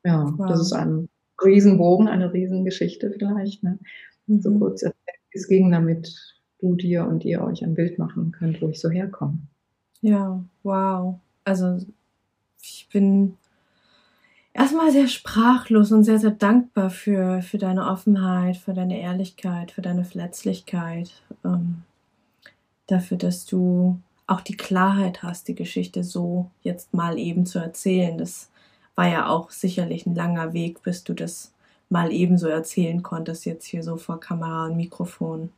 [0.07, 0.47] Ja, wow.
[0.47, 1.09] das ist ein
[1.43, 3.61] Riesenbogen, eine Riesengeschichte vielleicht.
[3.61, 3.77] Ne?
[4.27, 4.41] Mhm.
[4.41, 6.15] So kurz erzählt, es ging, damit
[6.59, 9.39] du dir und ihr euch ein Bild machen könnt, wo ich so herkomme.
[10.01, 11.19] Ja, wow.
[11.43, 11.85] Also
[12.61, 13.35] ich bin
[14.53, 19.81] erstmal sehr sprachlos und sehr, sehr dankbar für, für deine Offenheit, für deine Ehrlichkeit, für
[19.81, 21.83] deine Verletzlichkeit, ähm,
[22.87, 28.17] dafür, dass du auch die Klarheit hast, die Geschichte so jetzt mal eben zu erzählen.
[28.17, 28.49] Das
[28.97, 31.53] war ja auch sicherlich ein langer Weg, bis du das
[31.87, 35.51] mal ebenso erzählen konntest, jetzt hier so vor Kamera und Mikrofon.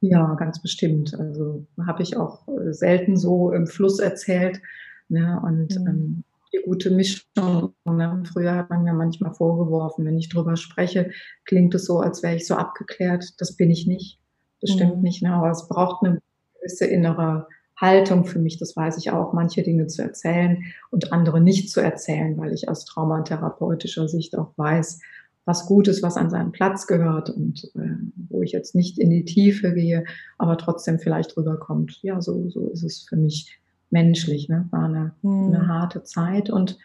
[0.00, 1.18] Ja, ganz bestimmt.
[1.18, 4.60] Also habe ich auch äh, selten so im Fluss erzählt.
[5.08, 5.40] Ne?
[5.42, 5.86] Und mhm.
[5.86, 7.72] ähm, die gute Mischung.
[7.86, 8.22] Ne?
[8.30, 11.10] Früher hat man mir manchmal vorgeworfen, wenn ich drüber spreche,
[11.44, 13.40] klingt es so, als wäre ich so abgeklärt.
[13.40, 14.18] Das bin ich nicht.
[14.60, 14.74] Das mhm.
[14.74, 15.22] stimmt nicht.
[15.22, 15.32] Ne?
[15.32, 16.20] Aber es braucht eine
[16.54, 17.48] gewisse innere
[17.82, 21.80] Haltung für mich, das weiß ich auch, manche Dinge zu erzählen und andere nicht zu
[21.80, 25.00] erzählen, weil ich aus traumatherapeutischer Sicht auch weiß,
[25.44, 27.96] was gut ist, was an seinen Platz gehört und äh,
[28.28, 30.04] wo ich jetzt nicht in die Tiefe gehe,
[30.38, 31.98] aber trotzdem vielleicht rüberkommt.
[32.02, 33.58] Ja, so, so ist es für mich
[33.90, 34.48] menschlich.
[34.48, 34.68] Ne?
[34.70, 35.52] War eine, hm.
[35.52, 36.78] eine harte Zeit und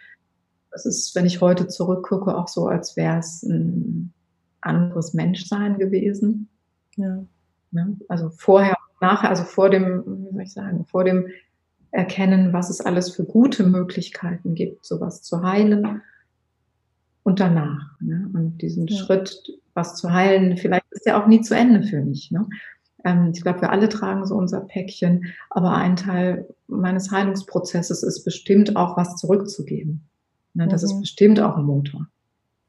[0.71, 4.13] es ist, wenn ich heute zurückgucke, auch so, als wäre es ein
[4.61, 6.49] anderes Menschsein gewesen.
[6.95, 7.23] Ja.
[7.71, 7.97] Ne?
[8.07, 11.27] Also vorher nachher, also vor dem, wie soll ich sagen, vor dem
[11.91, 16.01] Erkennen, was es alles für gute Möglichkeiten gibt, sowas zu heilen
[17.23, 17.99] und danach.
[17.99, 18.29] Ne?
[18.33, 18.97] Und diesen ja.
[18.97, 22.31] Schritt, was zu heilen, vielleicht ist der auch nie zu Ende für mich.
[22.31, 22.47] Ne?
[23.03, 28.23] Ähm, ich glaube, wir alle tragen so unser Päckchen, aber ein Teil meines Heilungsprozesses ist
[28.25, 30.01] bestimmt auch was zurückzugeben.
[30.53, 30.67] Ne?
[30.67, 30.89] Das mhm.
[30.89, 32.07] ist bestimmt auch ein Motor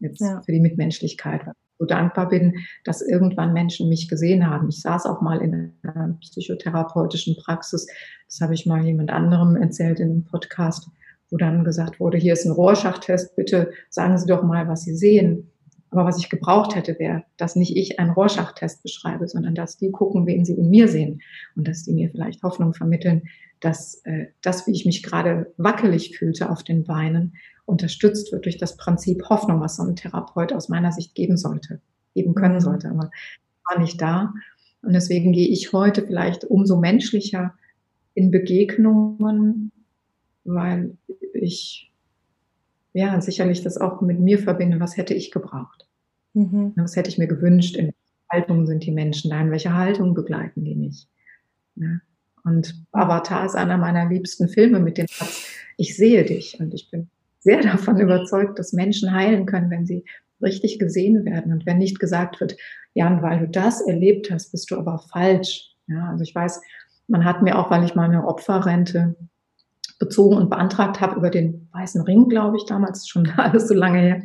[0.00, 0.40] jetzt ja.
[0.42, 1.42] für die Mitmenschlichkeit,
[1.78, 4.68] so dankbar bin, dass irgendwann Menschen mich gesehen haben.
[4.68, 7.86] Ich saß auch mal in einer psychotherapeutischen Praxis.
[8.26, 10.88] Das habe ich mal jemand anderem erzählt in einem Podcast,
[11.30, 14.94] wo dann gesagt wurde, hier ist ein Rohrschachttest, bitte sagen Sie doch mal, was Sie
[14.94, 15.50] sehen.
[15.90, 19.90] Aber was ich gebraucht hätte, wäre, dass nicht ich einen Rorschach-Test beschreibe, sondern dass die
[19.90, 21.22] gucken, wen sie in mir sehen
[21.56, 23.22] und dass die mir vielleicht Hoffnung vermitteln,
[23.60, 28.56] dass äh, das, wie ich mich gerade wackelig fühlte auf den Beinen, unterstützt wird durch
[28.56, 31.80] das Prinzip Hoffnung, was so ein Therapeut aus meiner Sicht geben sollte,
[32.14, 32.60] geben können mhm.
[32.60, 33.10] sollte, aber
[33.68, 34.32] war nicht da.
[34.82, 37.54] Und deswegen gehe ich heute vielleicht umso menschlicher
[38.14, 39.72] in Begegnungen,
[40.44, 40.96] weil
[41.34, 41.87] ich
[42.98, 44.80] ja sicherlich das auch mit mir verbinde.
[44.80, 45.86] Was hätte ich gebraucht?
[46.34, 46.72] Mhm.
[46.76, 47.76] Was hätte ich mir gewünscht?
[47.76, 49.40] In welcher Haltung sind die Menschen da?
[49.40, 51.08] In welcher Haltung begleiten die mich?
[51.76, 52.00] Ja.
[52.44, 56.90] Und Avatar ist einer meiner liebsten Filme mit dem Satz, ich sehe dich und ich
[56.90, 57.08] bin
[57.40, 60.04] sehr davon überzeugt, dass Menschen heilen können, wenn sie
[60.40, 62.56] richtig gesehen werden und wenn nicht gesagt wird,
[62.94, 65.74] Jan, weil du das erlebt hast, bist du aber falsch.
[65.88, 66.60] Ja, also ich weiß,
[67.06, 69.16] man hat mir auch, weil ich meine Opferrente
[69.98, 73.98] bezogen und beantragt habe über den Weißen Ring, glaube ich, damals schon alles so lange
[73.98, 74.22] her,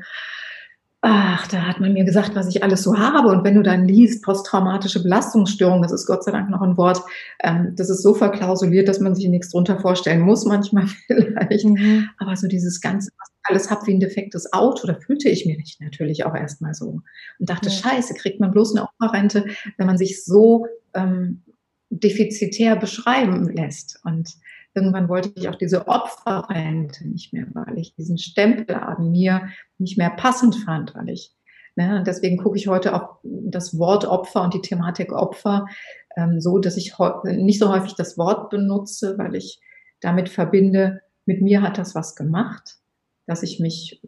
[1.06, 3.28] ach, da hat man mir gesagt, was ich alles so habe.
[3.28, 7.02] Und wenn du dann liest, posttraumatische Belastungsstörung, das ist Gott sei Dank noch ein Wort,
[7.44, 11.66] ähm, das ist so verklausuliert, dass man sich nichts drunter vorstellen muss, manchmal vielleicht.
[11.66, 12.10] Mhm.
[12.20, 15.46] Aber so dieses Ganze, was ich alles habe wie ein defektes Auto, da fühlte ich
[15.46, 17.02] mir nicht natürlich auch erstmal so.
[17.38, 17.76] Und dachte, ja.
[17.76, 19.46] scheiße, kriegt man bloß eine Opferrente,
[19.78, 21.44] wenn man sich so ähm,
[21.90, 24.00] defizitär beschreiben lässt.
[24.06, 24.30] Und
[24.76, 29.98] Irgendwann wollte ich auch diese Opferrente nicht mehr, weil ich diesen Stempel an mir nicht
[29.98, 31.36] mehr passend fand, weil ich,
[31.76, 35.68] ne, und deswegen gucke ich heute auf das Wort Opfer und die Thematik Opfer
[36.16, 39.60] ähm, so, dass ich nicht so häufig das Wort benutze, weil ich
[40.02, 42.78] damit verbinde, mit mir hat das was gemacht,
[43.26, 44.02] dass ich mich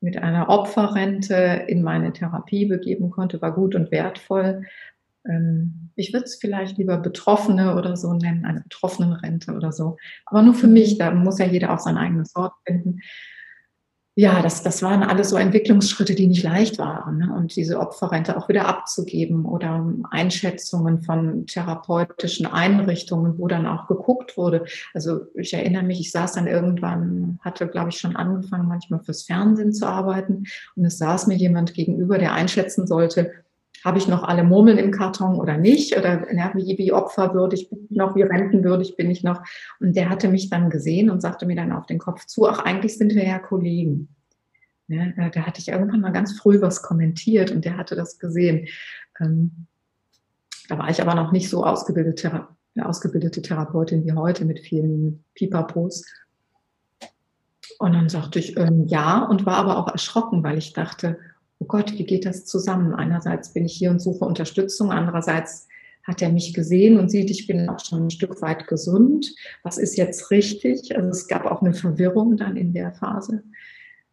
[0.00, 4.64] mit einer Opferrente in meine Therapie begeben konnte, war gut und wertvoll
[5.28, 9.96] ähm, ich würde es vielleicht lieber Betroffene oder so nennen, eine Betroffenenrente oder so.
[10.26, 13.00] Aber nur für mich, da muss ja jeder auch sein eigenes Wort finden.
[14.18, 17.18] ja, das, das waren alles so Entwicklungsschritte, die nicht leicht waren.
[17.18, 17.34] Ne?
[17.34, 24.36] Und diese Opferrente auch wieder abzugeben oder Einschätzungen von therapeutischen Einrichtungen, wo dann auch geguckt
[24.36, 24.64] wurde.
[24.94, 29.22] Also ich erinnere mich, ich saß dann irgendwann, hatte, glaube ich, schon angefangen, manchmal fürs
[29.24, 30.44] Fernsehen zu arbeiten.
[30.76, 33.32] Und es saß mir jemand gegenüber, der einschätzen sollte,
[33.86, 35.96] habe ich noch alle Murmeln im Karton oder nicht?
[35.96, 39.40] Oder ja, wie, wie opferwürdig bin ich noch, wie rentenwürdig bin ich noch?
[39.78, 42.58] Und der hatte mich dann gesehen und sagte mir dann auf den Kopf zu, ach,
[42.58, 44.08] eigentlich sind wir ja Kollegen.
[44.88, 48.66] Ja, da hatte ich irgendwann mal ganz früh was kommentiert und der hatte das gesehen.
[49.20, 49.52] Ähm,
[50.68, 52.48] da war ich aber noch nicht so ausgebildete,
[52.80, 56.04] ausgebildete Therapeutin wie heute mit vielen Pipapos.
[57.78, 61.20] Und dann sagte ich ähm, ja und war aber auch erschrocken, weil ich dachte,
[61.58, 62.94] oh Gott, wie geht das zusammen?
[62.94, 65.68] Einerseits bin ich hier und suche Unterstützung, andererseits
[66.04, 69.34] hat er mich gesehen und sieht, ich bin auch schon ein Stück weit gesund.
[69.64, 70.96] Was ist jetzt richtig?
[70.96, 73.42] Also es gab auch eine Verwirrung dann in der Phase,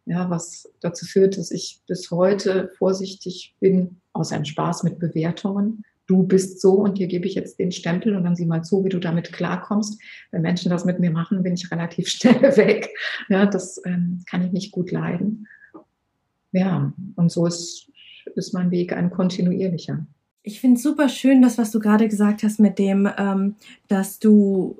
[0.04, 5.84] ja, was dazu führt, dass ich bis heute vorsichtig bin, aus einem Spaß mit Bewertungen.
[6.06, 8.84] Du bist so und hier gebe ich jetzt den Stempel und dann sieh mal zu,
[8.84, 9.98] wie du damit klarkommst.
[10.32, 12.90] Wenn Menschen das mit mir machen, bin ich relativ schnell weg.
[13.28, 15.46] Ja, das ähm, kann ich nicht gut leiden
[16.54, 17.90] ja, und so ist,
[18.36, 20.06] ist mein Weg ein kontinuierlicher.
[20.42, 23.56] Ich finde super schön, das, was du gerade gesagt hast, mit dem, ähm,
[23.88, 24.78] dass du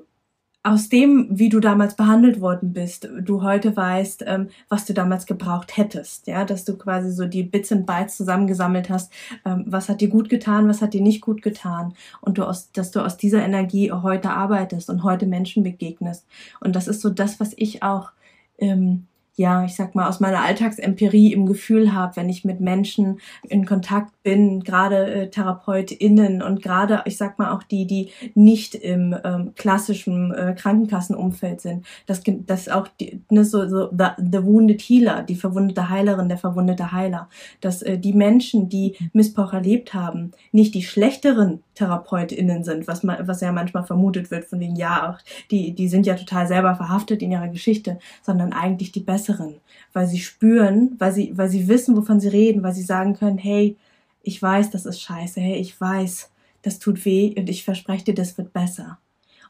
[0.63, 5.27] aus dem, wie du damals behandelt worden bist, du heute weißt, ähm, was du damals
[5.27, 9.11] gebraucht hättest, ja, dass du quasi so die Bits und Bytes zusammengesammelt hast,
[9.45, 12.71] ähm, was hat dir gut getan, was hat dir nicht gut getan und du aus,
[12.71, 16.25] dass du aus dieser Energie heute arbeitest und heute Menschen begegnest
[16.61, 18.11] und das ist so das, was ich auch
[18.57, 19.05] ähm,
[19.37, 23.65] ja, ich sag mal, aus meiner Alltagsempirie im Gefühl habe, wenn ich mit Menschen in
[23.65, 29.13] Kontakt bin, gerade äh, TherapeutInnen und gerade, ich sag mal, auch die, die nicht im
[29.25, 34.81] ähm, klassischen äh, Krankenkassenumfeld sind, dass, dass auch die, ne, so, so the, the Wounded
[34.81, 37.27] Healer, die verwundete Heilerin, der verwundete Heiler,
[37.59, 43.27] dass äh, die Menschen, die Missbrauch erlebt haben, nicht die schlechteren TherapeutInnen sind, was man,
[43.27, 45.19] was ja manchmal vermutet wird von wegen, ja, auch
[45.51, 49.55] die, die sind ja total selber verhaftet in ihrer Geschichte, sondern eigentlich die besseren,
[49.93, 53.37] weil sie spüren, weil sie, weil sie wissen, wovon sie reden, weil sie sagen können,
[53.37, 53.77] hey,
[54.23, 56.31] ich weiß, das ist scheiße, hey, ich weiß,
[56.63, 58.97] das tut weh und ich verspreche dir, das wird besser.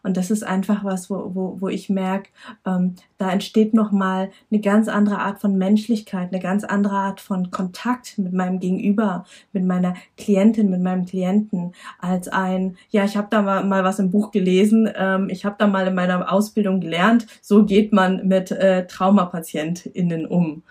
[0.05, 2.29] Und das ist einfach was, wo, wo, wo ich merke,
[2.63, 7.49] ähm, da entsteht nochmal eine ganz andere Art von Menschlichkeit, eine ganz andere Art von
[7.49, 13.29] Kontakt mit meinem Gegenüber, mit meiner Klientin, mit meinem Klienten, als ein, ja, ich habe
[13.31, 16.81] da mal, mal was im Buch gelesen, ähm, ich habe da mal in meiner Ausbildung
[16.81, 20.61] gelernt, so geht man mit äh, TraumapatientInnen um.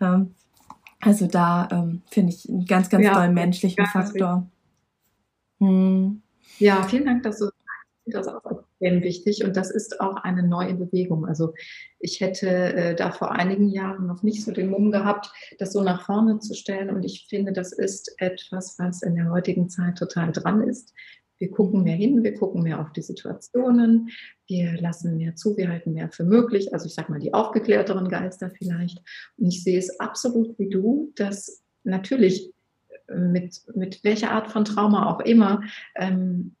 [0.00, 0.34] Ähm,
[1.00, 4.48] also da ähm, finde ich einen ganz, ganz ja, tollen menschlichen Faktor.
[5.60, 6.22] Hm.
[6.58, 7.50] Ja, vielen Dank, dass du
[8.06, 11.26] das auch extrem wichtig und das ist auch eine neue Bewegung.
[11.26, 11.54] Also
[11.98, 15.82] ich hätte äh, da vor einigen Jahren noch nicht so den Mumm gehabt, das so
[15.82, 19.98] nach vorne zu stellen und ich finde, das ist etwas, was in der heutigen Zeit
[19.98, 20.94] total dran ist.
[21.38, 24.10] Wir gucken mehr hin, wir gucken mehr auf die Situationen,
[24.46, 26.74] wir lassen mehr zu, wir halten mehr für möglich.
[26.74, 28.98] Also ich sage mal die aufgeklärteren Geister vielleicht.
[29.38, 32.52] Und ich sehe es absolut wie du, dass natürlich
[33.06, 35.62] äh, mit, mit welcher Art von Trauma auch immer,
[35.96, 36.56] ähm,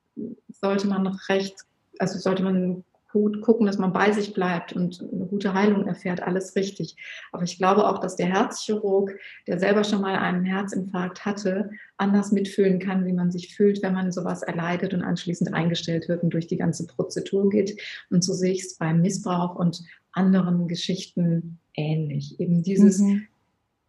[0.48, 1.66] sollte man recht,
[2.00, 6.22] also sollte man gut gucken, dass man bei sich bleibt und eine gute Heilung erfährt,
[6.22, 6.96] alles richtig.
[7.32, 12.30] Aber ich glaube auch, dass der Herzchirurg, der selber schon mal einen Herzinfarkt hatte, anders
[12.30, 16.32] mitfühlen kann, wie man sich fühlt, wenn man sowas erleidet und anschließend eingestellt wird und
[16.32, 17.80] durch die ganze Prozedur geht.
[18.10, 19.82] Und so sehe ich es beim Missbrauch und
[20.12, 22.38] anderen Geschichten ähnlich.
[22.38, 23.26] Eben dieses, mhm.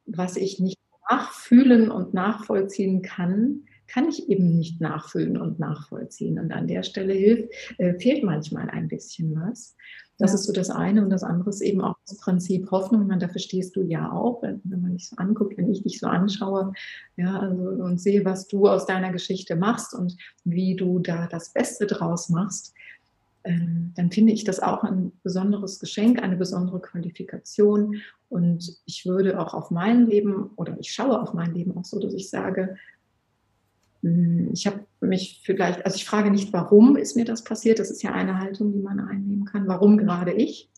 [0.05, 0.77] was ich nicht
[1.09, 6.39] nachfühlen und nachvollziehen kann, kann ich eben nicht nachfüllen und nachvollziehen.
[6.39, 9.75] Und an der Stelle hilft, äh, fehlt manchmal ein bisschen was.
[10.17, 11.03] Das ist so das eine.
[11.03, 13.07] Und das andere ist eben auch das Prinzip Hoffnung.
[13.07, 15.99] Man, da verstehst du ja auch, wenn, wenn man dich so anguckt, wenn ich dich
[15.99, 16.73] so anschaue,
[17.17, 21.51] ja, also, und sehe, was du aus deiner Geschichte machst und wie du da das
[21.51, 22.73] Beste draus machst,
[23.43, 27.97] ähm, dann finde ich das auch ein besonderes Geschenk, eine besondere Qualifikation.
[28.29, 31.99] Und ich würde auch auf mein Leben oder ich schaue auf mein Leben auch so,
[31.99, 32.77] dass ich sage,
[34.01, 38.01] ich habe mich vielleicht, also ich frage nicht, warum ist mir das passiert, das ist
[38.01, 40.69] ja eine Haltung, die man einnehmen kann, warum gerade ich,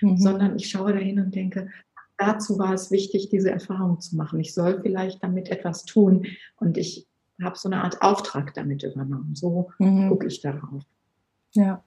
[0.00, 0.16] mhm.
[0.16, 1.68] sondern ich schaue dahin und denke,
[2.16, 4.40] dazu war es wichtig, diese Erfahrung zu machen.
[4.40, 7.06] Ich soll vielleicht damit etwas tun und ich
[7.42, 9.34] habe so eine Art Auftrag damit übernommen.
[9.34, 10.08] So mhm.
[10.08, 10.82] gucke ich darauf.
[11.52, 11.82] Ja.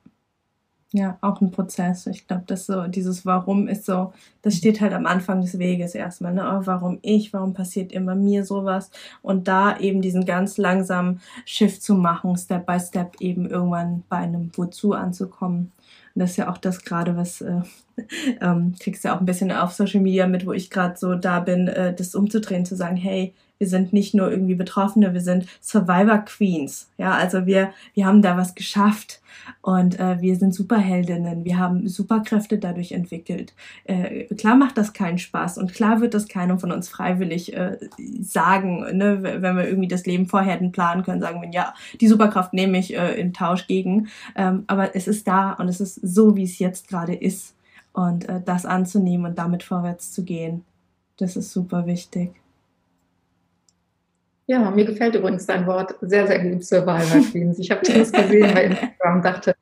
[0.96, 2.06] Ja, auch ein Prozess.
[2.06, 5.96] Ich glaube, dass so dieses Warum ist so, das steht halt am Anfang des Weges
[5.96, 6.36] erstmal.
[6.36, 6.44] Ne?
[6.44, 7.34] Oh, warum ich?
[7.34, 8.92] Warum passiert immer mir sowas?
[9.24, 14.18] Und da eben diesen ganz langsamen Shift zu machen, Step by Step eben irgendwann bei
[14.18, 15.72] einem Wozu anzukommen.
[16.14, 17.62] Und das ist ja auch das gerade, was äh,
[18.42, 21.40] ähm, kriegst ja auch ein bisschen auf Social Media mit, wo ich gerade so da
[21.40, 25.46] bin, äh, das umzudrehen, zu sagen, hey, wir sind nicht nur irgendwie Betroffene, wir sind
[25.62, 26.90] Survivor Queens.
[26.98, 29.22] Ja, also wir, wir haben da was geschafft
[29.62, 33.54] und äh, wir sind Superheldinnen, wir haben Superkräfte dadurch entwickelt.
[33.86, 37.78] Äh, klar macht das keinen Spaß und klar wird das keiner von uns freiwillig äh,
[38.20, 39.24] sagen, ne?
[39.24, 42.78] wenn wir irgendwie das Leben vorher hätten planen können, sagen wir, ja, die Superkraft nehme
[42.78, 44.10] ich äh, in Tausch gegen.
[44.36, 47.56] Ähm, aber es ist da und es ist so, wie es jetzt gerade ist.
[47.94, 50.66] Und äh, das anzunehmen und damit vorwärts zu gehen,
[51.16, 52.43] das ist super wichtig.
[54.54, 57.58] Ja, mir gefällt übrigens dein Wort sehr, sehr gut, Survivor Queens.
[57.58, 59.56] Ich habe das gesehen bei Instagram und dachte,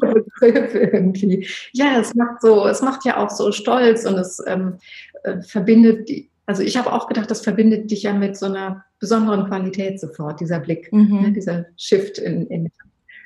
[0.00, 1.46] Begriff irgendwie.
[1.72, 4.78] Ja, es macht so, es macht ja auch so stolz und es ähm,
[5.22, 8.84] äh, verbindet die, also ich habe auch gedacht, das verbindet dich ja mit so einer
[8.98, 11.22] besonderen Qualität sofort, dieser Blick, mhm.
[11.22, 12.72] ne, dieser Shift in, in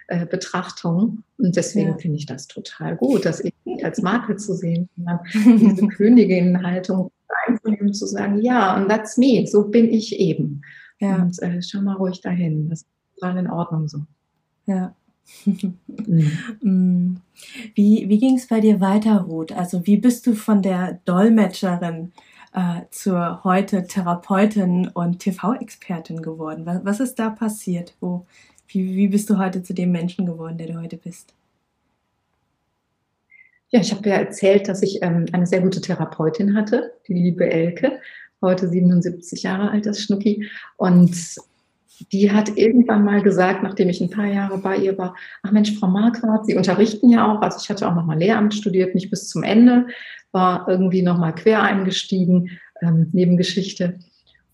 [0.09, 1.23] äh, Betrachtung.
[1.39, 1.97] Und deswegen ja.
[1.97, 4.91] finde ich das total gut, das irgendwie als Marke zu sehen,
[5.35, 7.11] diese Königin-Haltung
[7.47, 10.63] einzunehmen, zu sagen, ja, und that's me, so bin ich eben.
[11.01, 11.17] Ja.
[11.17, 12.69] Und äh, schau mal ruhig dahin.
[12.69, 14.01] Das ist total in Ordnung so.
[14.67, 14.95] Ja.
[15.45, 17.21] mhm.
[17.75, 19.53] Wie, wie ging es bei dir weiter, Ruth?
[19.53, 22.13] Also wie bist du von der Dolmetscherin
[22.55, 26.67] äh, zur heute Therapeutin und TV-Expertin geworden?
[26.67, 27.95] Was, was ist da passiert?
[28.01, 28.27] Wo,
[28.69, 31.35] wie, wie bist du heute zu dem Menschen geworden, der du heute bist?
[33.71, 37.51] Ja, ich habe ja erzählt, dass ich ähm, eine sehr gute Therapeutin hatte, die liebe
[37.51, 38.01] Elke
[38.43, 40.49] heute 77 Jahre alt ist, Schnucki.
[40.77, 41.17] Und
[42.13, 45.77] die hat irgendwann mal gesagt, nachdem ich ein paar Jahre bei ihr war, ach Mensch,
[45.79, 47.43] Frau Marquardt, Sie unterrichten ja auch.
[47.43, 49.87] Also ich hatte auch nochmal Lehramt studiert, nicht bis zum Ende,
[50.33, 52.51] war irgendwie nochmal quer eingestiegen,
[52.83, 53.99] ähm, neben Geschichte.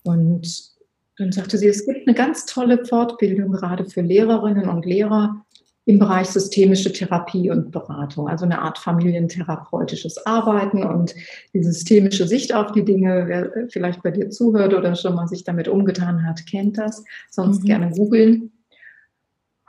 [0.03, 0.75] Und
[1.17, 5.44] dann sagte sie, es gibt eine ganz tolle Fortbildung gerade für Lehrerinnen und Lehrer
[5.85, 11.13] im Bereich systemische Therapie und Beratung, also eine Art familientherapeutisches Arbeiten und
[11.53, 13.25] die systemische Sicht auf die Dinge.
[13.27, 17.03] Wer vielleicht bei dir zuhört oder schon mal sich damit umgetan hat, kennt das.
[17.29, 17.67] Sonst mhm.
[17.67, 18.51] gerne googeln.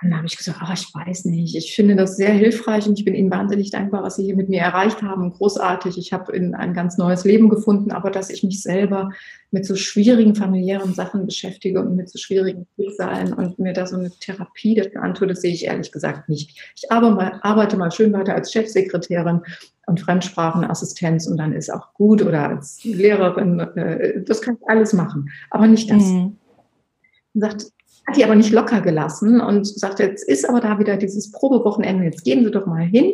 [0.02, 2.98] Und dann habe ich gesagt, ach, ich weiß nicht, ich finde das sehr hilfreich und
[2.98, 5.32] ich bin Ihnen wahnsinnig dankbar, was Sie hier mit mir erreicht haben.
[5.32, 5.96] Großartig.
[5.96, 9.10] Ich habe in ein ganz neues Leben gefunden, aber dass ich mich selber
[9.52, 13.96] mit so schwierigen familiären Sachen beschäftige und mit so schwierigen Schicksalen und mir da so
[13.96, 16.60] eine Therapie dafür antue, das sehe ich ehrlich gesagt nicht.
[16.76, 19.40] Ich arbeite mal, schön weiter als Chefsekretärin
[19.86, 24.92] und Fremdsprachenassistenz und dann ist auch gut oder als Lehrerin, äh, das kann ich alles
[24.92, 26.02] machen, aber nicht das.
[26.02, 26.36] Mhm.
[27.32, 27.66] sagt,
[28.06, 32.04] hat die aber nicht locker gelassen und sagte, jetzt ist aber da wieder dieses Probewochenende,
[32.04, 33.12] jetzt gehen Sie doch mal hin.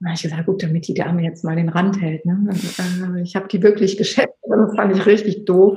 [0.00, 2.24] Und habe ich gesagt, gut, damit die Dame jetzt mal den Rand hält.
[2.24, 2.38] Ne?
[2.48, 5.76] Und, äh, ich habe die wirklich geschätzt, aber das fand ich richtig doof.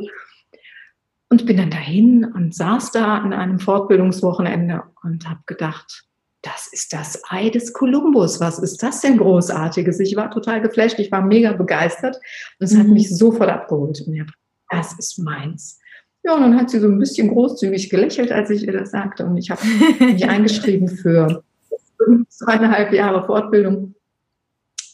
[1.29, 6.05] Und bin dann dahin und saß da an einem Fortbildungswochenende und habe gedacht,
[6.43, 8.39] das ist das Ei des Kolumbus.
[8.39, 9.99] Was ist das denn Großartiges?
[9.99, 12.17] Ich war total geflasht, ich war mega begeistert
[12.59, 12.79] und es mhm.
[12.79, 14.03] hat mich sofort abgeholt.
[14.05, 14.31] Und ich habe,
[14.69, 15.79] das ist meins.
[16.25, 19.25] Ja, und dann hat sie so ein bisschen großzügig gelächelt, als ich ihr das sagte.
[19.25, 19.61] Und ich habe
[19.99, 21.43] mich eingeschrieben für
[22.29, 23.93] zweieinhalb Jahre Fortbildung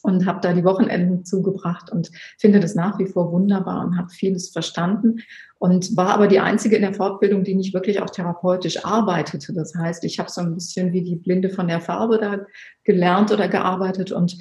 [0.04, 4.10] und habe da die Wochenenden zugebracht und finde das nach wie vor wunderbar und habe
[4.10, 5.20] vieles verstanden
[5.58, 9.54] und war aber die einzige in der Fortbildung, die nicht wirklich auch therapeutisch arbeitete.
[9.54, 12.46] Das heißt, ich habe so ein bisschen wie die Blinde von der Farbe da
[12.84, 14.38] gelernt oder gearbeitet und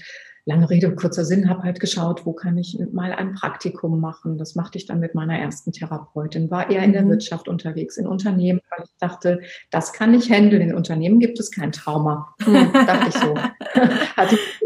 [0.51, 4.37] lange Rede, kurzer Sinn, habe halt geschaut, wo kann ich mal ein Praktikum machen.
[4.37, 7.11] Das machte ich dann mit meiner ersten Therapeutin, war eher in der mhm.
[7.11, 10.63] Wirtschaft unterwegs, in Unternehmen, weil ich dachte, das kann ich handeln.
[10.63, 12.35] In Unternehmen gibt es kein Trauma.
[12.43, 13.35] Hm, dachte ich so.
[14.17, 14.61] Hatte ich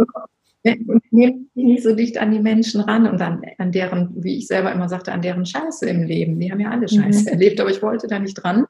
[0.87, 4.47] und nehme nicht so dicht an die Menschen ran und an, an deren, wie ich
[4.47, 6.41] selber immer sagte, an deren Scheiße im Leben.
[6.41, 7.29] Die haben ja alle Scheiße mhm.
[7.29, 8.65] erlebt, aber ich wollte da nicht dran.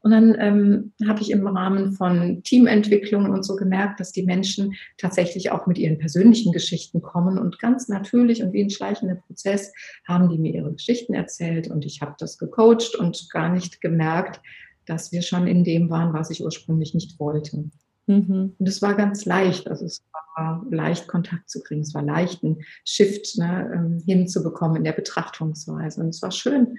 [0.00, 4.74] Und dann ähm, habe ich im Rahmen von Teamentwicklungen und so gemerkt, dass die Menschen
[4.96, 9.72] tatsächlich auch mit ihren persönlichen Geschichten kommen und ganz natürlich und wie ein schleichender Prozess
[10.06, 14.40] haben die mir ihre Geschichten erzählt und ich habe das gecoacht und gar nicht gemerkt,
[14.86, 17.64] dass wir schon in dem waren, was ich ursprünglich nicht wollte.
[18.06, 18.54] Mhm.
[18.56, 20.02] Und es war ganz leicht, also es
[20.36, 24.92] war leicht Kontakt zu kriegen, es war leicht einen Shift ne, ähm, hinzubekommen in der
[24.92, 26.78] Betrachtungsweise und es war schön.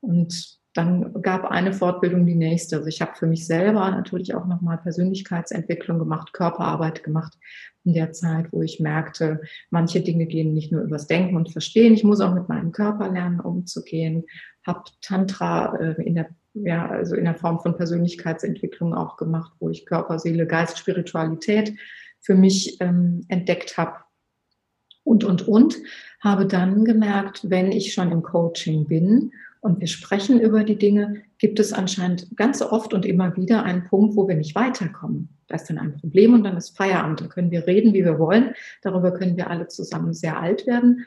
[0.00, 2.76] Und dann gab eine Fortbildung die nächste.
[2.76, 7.38] Also ich habe für mich selber natürlich auch nochmal Persönlichkeitsentwicklung gemacht, Körperarbeit gemacht
[7.84, 11.94] in der Zeit, wo ich merkte, manche Dinge gehen nicht nur übers Denken und Verstehen,
[11.94, 14.24] ich muss auch mit meinem Körper lernen, umzugehen.
[14.66, 19.70] Habe Tantra äh, in der ja, also in der Form von Persönlichkeitsentwicklung auch gemacht, wo
[19.70, 21.74] ich Körper, Seele, Geist, Spiritualität
[22.20, 23.96] für mich ähm, entdeckt habe.
[25.02, 25.76] Und, und, und,
[26.20, 29.32] habe dann gemerkt, wenn ich schon im Coaching bin
[29.64, 33.84] und wir sprechen über die Dinge, gibt es anscheinend ganz oft und immer wieder einen
[33.84, 35.30] Punkt, wo wir nicht weiterkommen.
[35.46, 37.22] Da ist dann ein Problem und dann ist Feierabend.
[37.22, 38.52] Da können wir reden, wie wir wollen.
[38.82, 41.06] Darüber können wir alle zusammen sehr alt werden.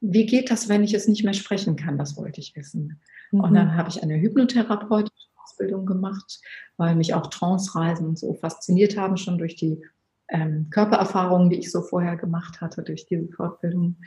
[0.00, 1.98] Wie geht das, wenn ich es nicht mehr sprechen kann?
[1.98, 3.00] Das wollte ich wissen.
[3.30, 3.40] Mhm.
[3.40, 6.40] Und dann habe ich eine hypnotherapeutische Ausbildung gemacht,
[6.78, 9.80] weil mich auch Trance-Reisen so fasziniert haben, schon durch die
[10.30, 13.98] ähm, Körpererfahrungen, die ich so vorher gemacht hatte, durch diese Fortbildung.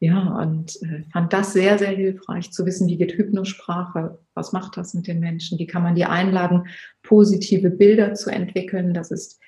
[0.00, 4.76] Ja, und äh, fand das sehr, sehr hilfreich zu wissen, wie geht Hypnosprache, was macht
[4.76, 6.68] das mit den Menschen, wie kann man die einladen,
[7.02, 8.94] positive Bilder zu entwickeln.
[8.94, 9.40] Das ist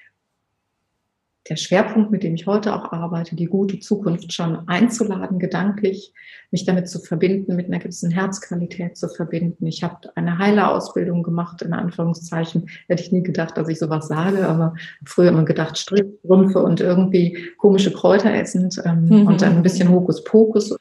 [1.49, 6.12] der Schwerpunkt, mit dem ich heute auch arbeite, die gute Zukunft schon einzuladen, gedanklich,
[6.51, 9.66] mich damit zu verbinden, mit einer gewissen Herzqualität zu verbinden.
[9.66, 12.68] Ich habe eine Heilerausbildung gemacht, in Anführungszeichen.
[12.88, 14.74] Hätte ich nie gedacht, dass ich sowas sage, aber
[15.07, 19.26] früher immer gedacht, Strickstrümpfe und irgendwie komische Kräuter essend ähm, mhm.
[19.26, 20.76] und dann ein bisschen Hokuspokus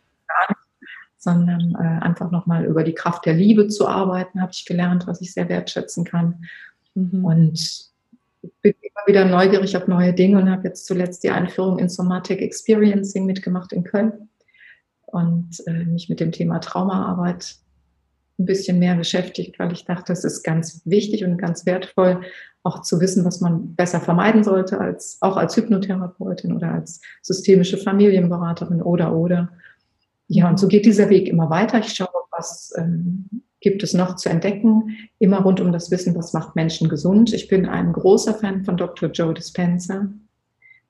[1.22, 5.20] sondern äh, einfach nochmal über die Kraft der Liebe zu arbeiten, habe ich gelernt, was
[5.20, 6.45] ich sehr wertschätzen kann.
[6.95, 7.26] Mhm.
[7.26, 7.88] Und
[8.41, 12.41] bin immer wieder neugierig auf neue Dinge und habe jetzt zuletzt die Einführung in Somatic
[12.41, 14.29] Experiencing mitgemacht in Köln
[15.07, 17.55] und äh, mich mit dem Thema Traumaarbeit
[18.37, 22.21] ein bisschen mehr beschäftigt, weil ich dachte, es ist ganz wichtig und ganz wertvoll,
[22.63, 27.77] auch zu wissen, was man besser vermeiden sollte, als auch als Hypnotherapeutin oder als systemische
[27.77, 29.49] Familienberaterin oder oder.
[30.27, 31.79] Ja, und so geht dieser Weg immer weiter.
[31.79, 36.34] Ich schaue, was ähm, gibt es noch zu entdecken, immer rund um das Wissen, was
[36.34, 37.34] macht Menschen gesund.
[37.34, 39.10] Ich bin ein großer Fan von Dr.
[39.10, 40.07] Joe Dispenza,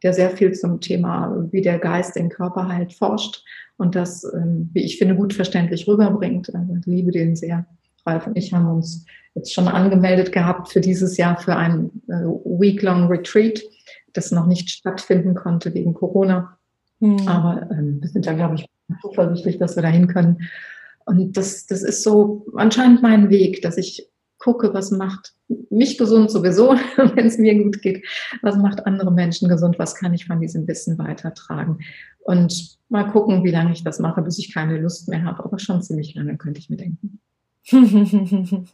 [0.04, 3.44] der sehr viel zum Thema, wie der Geist den Körper halt forscht
[3.78, 6.54] und das, ähm, wie ich finde, gut verständlich rüberbringt.
[6.54, 7.66] Also ich liebe den sehr.
[8.06, 9.06] Ralf und ich haben uns
[9.36, 13.62] jetzt schon angemeldet gehabt für dieses Jahr für ein äh, Week-long Retreat,
[14.14, 16.58] das noch nicht stattfinden konnte wegen Corona.
[17.00, 17.28] Mhm.
[17.28, 18.66] Aber ähm, wir sind da, glaube ich,
[19.02, 20.50] zuversichtlich, dass wir dahin können.
[21.06, 25.34] Und das, das ist so anscheinend mein Weg, dass ich gucke, was macht
[25.70, 28.06] mich gesund sowieso, wenn es mir gut geht,
[28.42, 31.80] was macht andere Menschen gesund, was kann ich von diesem Wissen weitertragen.
[32.20, 35.60] Und mal gucken, wie lange ich das mache, bis ich keine Lust mehr habe, aber
[35.60, 37.20] schon ziemlich lange könnte ich mir denken.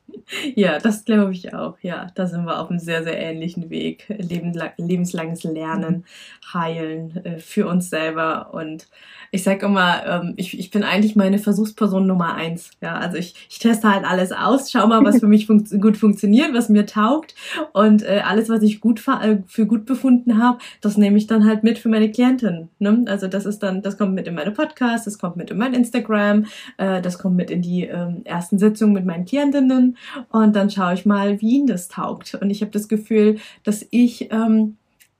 [0.55, 1.77] ja, das glaube ich auch.
[1.81, 4.05] Ja, da sind wir auf einem sehr, sehr ähnlichen Weg.
[4.07, 6.05] lebenslanges Lernen,
[6.53, 8.53] heilen äh, für uns selber.
[8.53, 8.87] Und
[9.31, 12.71] ich sage immer, ähm, ich, ich bin eigentlich meine Versuchsperson Nummer eins.
[12.81, 15.97] Ja, also ich, ich teste halt alles aus, schau mal, was für mich fun gut
[15.97, 17.35] funktioniert, was mir taugt.
[17.73, 21.45] Und äh, alles, was ich gut äh, für gut befunden habe, das nehme ich dann
[21.45, 22.69] halt mit für meine Klientin.
[22.79, 23.03] Ne?
[23.07, 25.73] Also das ist dann, das kommt mit in meine Podcasts, das kommt mit in mein
[25.73, 26.45] Instagram,
[26.77, 29.97] äh, das kommt mit in die ähm, ersten Sitzungen mit meinen Klientinnen
[30.29, 32.35] und dann schaue ich mal, wie ihnen das taugt.
[32.35, 34.77] Und ich habe das Gefühl, dass ich ähm,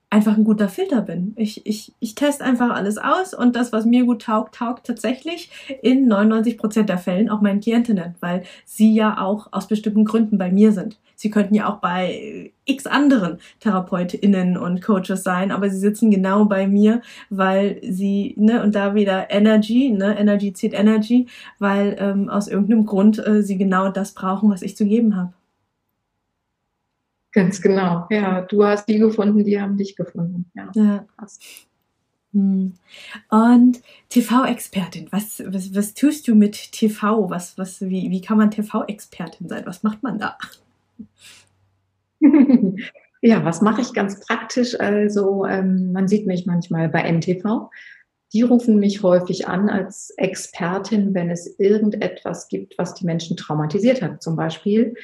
[0.08, 1.32] einfach ein guter Filter bin.
[1.36, 5.50] Ich, ich, ich teste einfach alles aus und das, was mir gut taugt, taugt tatsächlich
[5.82, 10.38] in 99 Prozent der Fällen auch meinen Klientinnen, weil sie ja auch aus bestimmten Gründen
[10.38, 10.98] bei mir sind.
[11.16, 16.44] Sie könnten ja auch bei x anderen TherapeutInnen und Coaches sein, aber sie sitzen genau
[16.44, 17.00] bei mir,
[17.30, 21.26] weil sie, ne, und da wieder Energy, ne, Energy zieht Energy,
[21.58, 25.32] weil ähm, aus irgendeinem Grund äh, sie genau das brauchen, was ich zu geben habe.
[27.36, 28.06] Ganz genau.
[28.08, 30.50] Ja, du hast die gefunden, die haben dich gefunden.
[30.54, 31.06] Ja, ja.
[31.18, 31.38] krass.
[32.32, 32.72] Hm.
[33.28, 37.28] Und TV-Expertin, was, was, was tust du mit TV?
[37.28, 39.66] Was, was, wie, wie kann man TV-Expertin sein?
[39.66, 40.38] Was macht man da?
[43.20, 44.80] ja, was mache ich ganz praktisch?
[44.80, 47.68] Also, ähm, man sieht mich manchmal bei NTV.
[48.32, 54.00] Die rufen mich häufig an als Expertin, wenn es irgendetwas gibt, was die Menschen traumatisiert
[54.00, 54.22] hat.
[54.22, 54.94] Zum Beispiel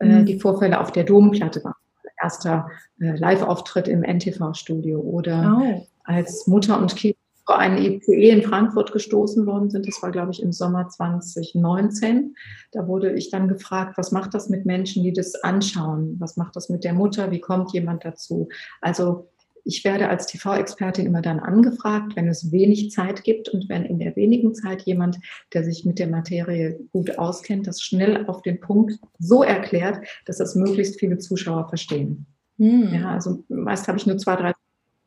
[0.00, 0.26] äh, mhm.
[0.26, 1.74] die Vorfälle auf der Domplatte waren.
[2.22, 2.68] Erster
[3.00, 5.86] äh, Live-Auftritt im NTV-Studio oder oh.
[6.04, 9.88] als Mutter und Kind vor einen ICE in Frankfurt gestoßen worden sind.
[9.88, 12.36] Das war, glaube ich, im Sommer 2019.
[12.70, 16.14] Da wurde ich dann gefragt, was macht das mit Menschen, die das anschauen?
[16.20, 17.32] Was macht das mit der Mutter?
[17.32, 18.48] Wie kommt jemand dazu?
[18.80, 19.30] Also
[19.64, 23.98] ich werde als TV-Expertin immer dann angefragt, wenn es wenig Zeit gibt und wenn in
[23.98, 25.18] der wenigen Zeit jemand,
[25.52, 30.38] der sich mit der Materie gut auskennt, das schnell auf den Punkt so erklärt, dass
[30.38, 32.26] das möglichst viele Zuschauer verstehen.
[32.58, 32.94] Hm.
[32.94, 34.52] Ja, also meist habe ich nur zwei, drei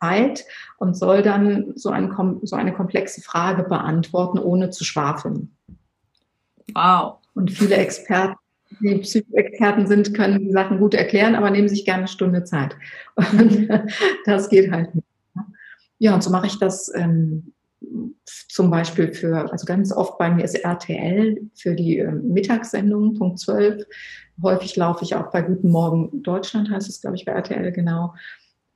[0.01, 0.45] Zeit
[0.77, 2.11] und soll dann so, ein,
[2.43, 5.55] so eine komplexe Frage beantworten, ohne zu schwafeln.
[6.73, 7.19] Wow.
[7.35, 8.35] Und viele Experten
[8.81, 12.75] die Psychoexperten sind, können die Sachen gut erklären, aber nehmen sich gerne eine Stunde Zeit.
[13.15, 13.69] Und
[14.25, 15.07] das geht halt nicht.
[15.99, 17.53] Ja, und so mache ich das ähm,
[18.49, 23.39] zum Beispiel für, also ganz oft bei mir ist RTL für die äh, Mittagssendung, Punkt
[23.39, 23.85] 12.
[24.41, 28.13] Häufig laufe ich auch bei Guten Morgen Deutschland, heißt es, glaube ich, bei RTL genau.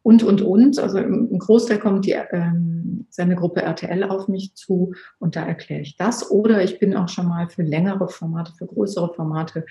[0.07, 0.79] Und, und, und.
[0.79, 5.97] Also im Großteil kommt die ähm, Sendegruppe RTL auf mich zu und da erkläre ich
[5.97, 6.31] das.
[6.31, 9.65] Oder ich bin auch schon mal für längere Formate, für größere Formate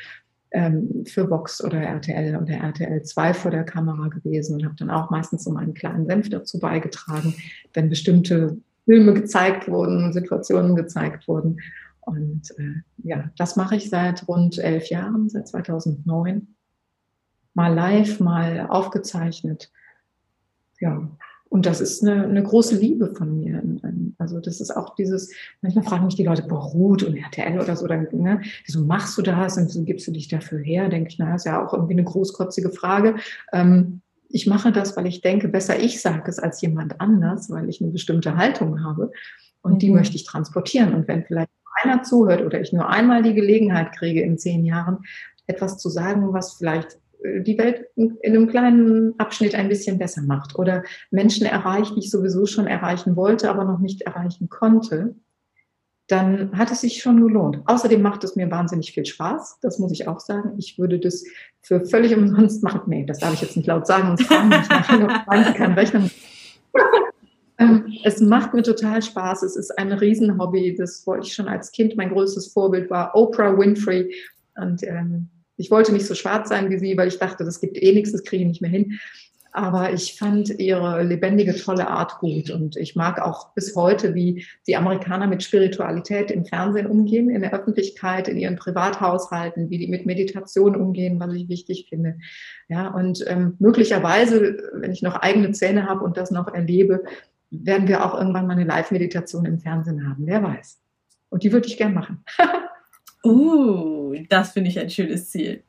[0.51, 4.91] ähm, für Vox oder RTL oder RTL 2 vor der Kamera gewesen und habe dann
[4.91, 7.35] auch meistens so meinen kleinen Senf dazu beigetragen,
[7.73, 11.61] wenn bestimmte Filme gezeigt wurden, Situationen gezeigt wurden.
[12.03, 16.47] Und äh, ja, das mache ich seit rund elf Jahren, seit 2009.
[17.55, 19.71] Mal live, mal aufgezeichnet.
[20.81, 21.09] Ja,
[21.49, 23.63] und das ist eine, eine große Liebe von mir.
[24.19, 27.77] Also das ist auch dieses, manchmal fragen mich die Leute, boah, Ruth und RTL oder
[27.77, 30.89] so, dann, ne, wieso machst du das und wieso gibst du dich dafür her?
[30.89, 33.17] Denke ich, naja, ist ja auch irgendwie eine großkotzige Frage.
[33.53, 37.69] Ähm, ich mache das, weil ich denke, besser ich sage es als jemand anders, weil
[37.69, 39.13] ich eine bestimmte Haltung habe.
[39.63, 39.79] Und mhm.
[39.79, 40.95] die möchte ich transportieren.
[40.95, 41.51] Und wenn vielleicht
[41.83, 44.99] einer zuhört oder ich nur einmal die Gelegenheit kriege in zehn Jahren,
[45.47, 50.59] etwas zu sagen, was vielleicht die Welt in einem kleinen Abschnitt ein bisschen besser macht
[50.59, 55.15] oder Menschen erreicht, die ich sowieso schon erreichen wollte, aber noch nicht erreichen konnte,
[56.09, 57.63] dann hat es sich schon gelohnt.
[57.67, 59.59] Außerdem macht es mir wahnsinnig viel Spaß.
[59.61, 60.55] Das muss ich auch sagen.
[60.57, 61.25] Ich würde das
[61.63, 62.83] für völlig umsonst machen.
[62.87, 64.17] Nee, das darf ich jetzt nicht laut sagen.
[64.17, 66.11] Kann rechnen.
[67.59, 69.43] Ähm, es macht mir total Spaß.
[69.43, 70.77] Es ist ein Riesenhobby.
[70.77, 71.97] Das wollte ich schon als Kind.
[71.97, 74.15] Mein größtes Vorbild war Oprah Winfrey.
[74.55, 77.81] Und ähm, ich wollte nicht so schwarz sein wie sie, weil ich dachte, das gibt
[77.81, 78.99] eh nichts, das kriege ich nicht mehr hin.
[79.57, 82.51] Aber ich fand ihre lebendige, tolle Art gut.
[82.51, 87.41] Und ich mag auch bis heute, wie die Amerikaner mit Spiritualität im Fernsehen umgehen, in
[87.41, 92.19] der Öffentlichkeit, in ihren Privathaushalten, wie die mit Meditation umgehen, was ich wichtig finde.
[92.69, 97.05] Ja, und ähm, möglicherweise, wenn ich noch eigene Zähne habe und das noch erlebe,
[97.51, 100.27] werden wir auch irgendwann mal eine Live-Meditation im Fernsehen haben.
[100.27, 100.83] Wer weiß.
[101.31, 102.23] Und die würde ich gern machen.
[103.27, 105.63] uh, das finde ich ein schönes Ziel.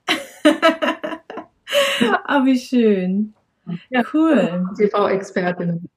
[2.26, 3.34] Aber wie schön.
[3.89, 4.66] Ja, cool.
[4.78, 5.89] TV-Expertin.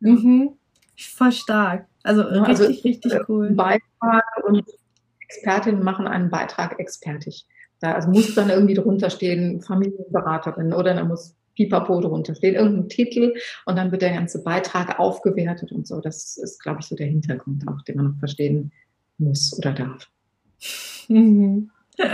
[0.00, 0.50] Mhm.
[0.96, 1.86] Voll stark.
[2.02, 3.50] Also ja, richtig, also, richtig äh, cool.
[3.52, 4.64] Beitrag und
[5.20, 7.46] Expertinnen machen einen Beitrag expertig.
[7.80, 12.88] Da also muss dann irgendwie drunter stehen, Familienberaterin oder da muss Pipapo drunter stehen, irgendein
[12.88, 13.34] Titel
[13.66, 16.00] und dann wird der ganze Beitrag aufgewertet und so.
[16.00, 18.72] Das ist, glaube ich, so der Hintergrund auch, den man noch verstehen
[19.18, 20.08] muss oder darf.
[21.08, 21.70] Mhm.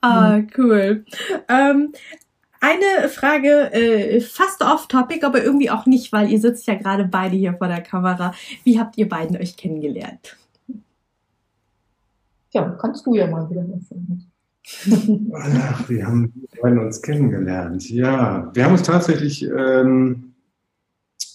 [0.00, 1.04] ah, cool.
[1.48, 1.92] Ähm,
[2.60, 7.36] eine Frage, äh, fast off-topic, aber irgendwie auch nicht, weil ihr sitzt ja gerade beide
[7.36, 8.34] hier vor der Kamera.
[8.64, 10.36] Wie habt ihr beiden euch kennengelernt?
[12.52, 14.24] Ja, kannst du ja mal wieder erzählen.
[15.32, 17.88] Ach, wir haben beiden uns kennengelernt.
[17.88, 20.34] Ja, wir haben uns tatsächlich ähm,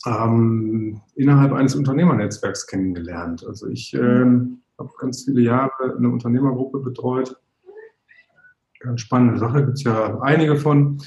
[0.05, 3.45] ähm, innerhalb eines Unternehmernetzwerks kennengelernt.
[3.45, 7.35] Also ich ähm, habe ganz viele Jahre eine Unternehmergruppe betreut.
[8.79, 11.01] Ganz spannende Sache, gibt es ja einige von.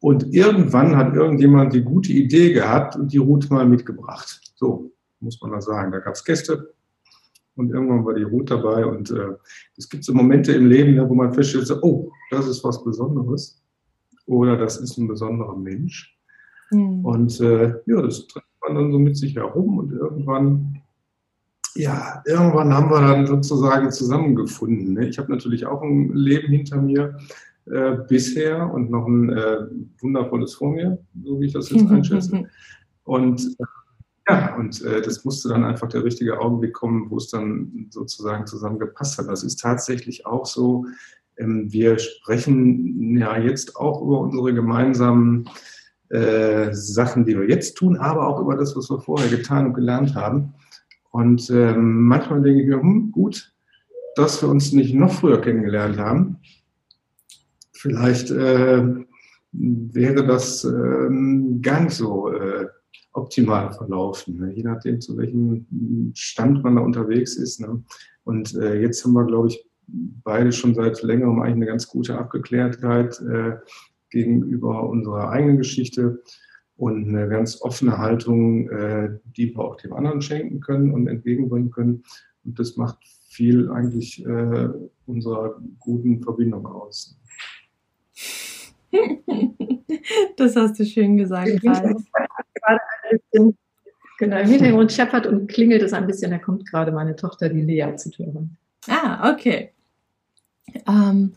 [0.00, 4.40] Und irgendwann hat irgendjemand die gute Idee gehabt und die Ruth mal mitgebracht.
[4.54, 5.90] So, muss man da sagen.
[5.90, 6.74] Da gab es Gäste
[7.56, 8.86] und irgendwann war die Ruth dabei.
[8.86, 9.34] Und äh,
[9.76, 13.60] es gibt so Momente im Leben, wo man feststellt, so, oh, das ist was Besonderes
[14.26, 16.16] oder das ist ein besonderer Mensch.
[16.70, 17.04] Mhm.
[17.04, 20.77] Und äh, ja, das trägt man dann so mit sich herum und irgendwann,
[21.78, 24.94] ja, irgendwann haben wir dann sozusagen zusammengefunden.
[24.94, 25.08] Ne?
[25.08, 27.16] Ich habe natürlich auch ein Leben hinter mir
[27.66, 29.58] äh, bisher und noch ein äh,
[30.00, 32.48] wundervolles vor mir, so wie ich das jetzt einschätze.
[33.04, 33.64] Und äh,
[34.28, 38.46] ja, und äh, das musste dann einfach der richtige Augenblick kommen, wo es dann sozusagen
[38.46, 39.28] zusammengepasst hat.
[39.28, 40.84] Das ist tatsächlich auch so.
[41.36, 45.48] Ähm, wir sprechen ja jetzt auch über unsere gemeinsamen
[46.08, 49.74] äh, Sachen, die wir jetzt tun, aber auch über das, was wir vorher getan und
[49.74, 50.54] gelernt haben.
[51.10, 53.54] Und ähm, manchmal denke ich mir, hm, gut,
[54.16, 56.38] dass wir uns nicht noch früher kennengelernt haben.
[57.72, 58.84] Vielleicht äh,
[59.52, 61.08] wäre das äh,
[61.62, 62.66] gar nicht so äh,
[63.12, 64.52] optimal verlaufen, ne?
[64.52, 65.66] je nachdem, zu welchem
[66.14, 67.60] Stand man da unterwegs ist.
[67.60, 67.82] Ne?
[68.24, 72.18] Und äh, jetzt haben wir, glaube ich, beide schon seit längerem eigentlich eine ganz gute
[72.18, 73.56] Abgeklärtheit äh,
[74.10, 76.22] gegenüber unserer eigenen Geschichte
[76.78, 81.70] und eine ganz offene Haltung, äh, die wir auch dem anderen schenken können und entgegenbringen
[81.70, 82.04] können.
[82.44, 82.98] Und das macht
[83.28, 84.68] viel eigentlich äh,
[85.06, 87.18] unserer guten Verbindung aus.
[90.36, 91.96] Das hast du schön gesagt, gerade
[94.18, 96.30] genau, im Hintergrund scheppert und klingelt es ein bisschen.
[96.30, 98.56] Da kommt gerade meine Tochter, die Lea, zu hören.
[98.86, 99.72] Ah, okay.
[100.86, 101.34] Ähm,